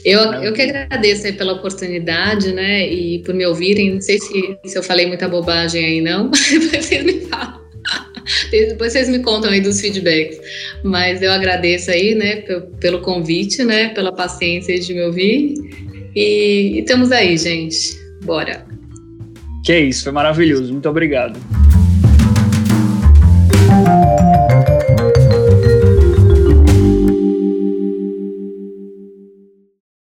Eu, 0.03 0.19
eu 0.33 0.51
que 0.51 0.63
agradeço 0.63 1.31
pela 1.33 1.53
oportunidade, 1.53 2.51
né, 2.51 2.91
e 2.91 3.19
por 3.19 3.35
me 3.35 3.45
ouvirem. 3.45 3.93
Não 3.93 4.01
sei 4.01 4.17
se, 4.19 4.57
se 4.65 4.75
eu 4.75 4.81
falei 4.81 5.05
muita 5.05 5.29
bobagem 5.29 5.85
aí, 5.85 6.01
não, 6.01 6.31
mas 6.33 6.71
vocês 6.71 7.03
me 7.03 7.21
falam. 7.27 7.64
Depois 8.51 8.93
vocês 8.93 9.09
me 9.09 9.19
contam 9.19 9.51
aí 9.51 9.61
dos 9.61 9.79
feedbacks. 9.79 10.39
Mas 10.83 11.21
eu 11.21 11.31
agradeço 11.31 11.91
aí, 11.91 12.15
né, 12.15 12.43
pelo 12.79 13.01
convite, 13.01 13.63
né, 13.63 13.89
pela 13.89 14.13
paciência 14.13 14.79
de 14.79 14.93
me 14.93 15.03
ouvir. 15.03 15.53
E, 16.15 16.75
e 16.75 16.79
estamos 16.79 17.11
aí, 17.11 17.37
gente. 17.37 17.97
Bora. 18.23 18.65
Que 19.65 19.77
isso, 19.77 20.03
foi 20.03 20.11
maravilhoso. 20.11 20.71
Muito 20.71 20.87
obrigado. 20.87 21.39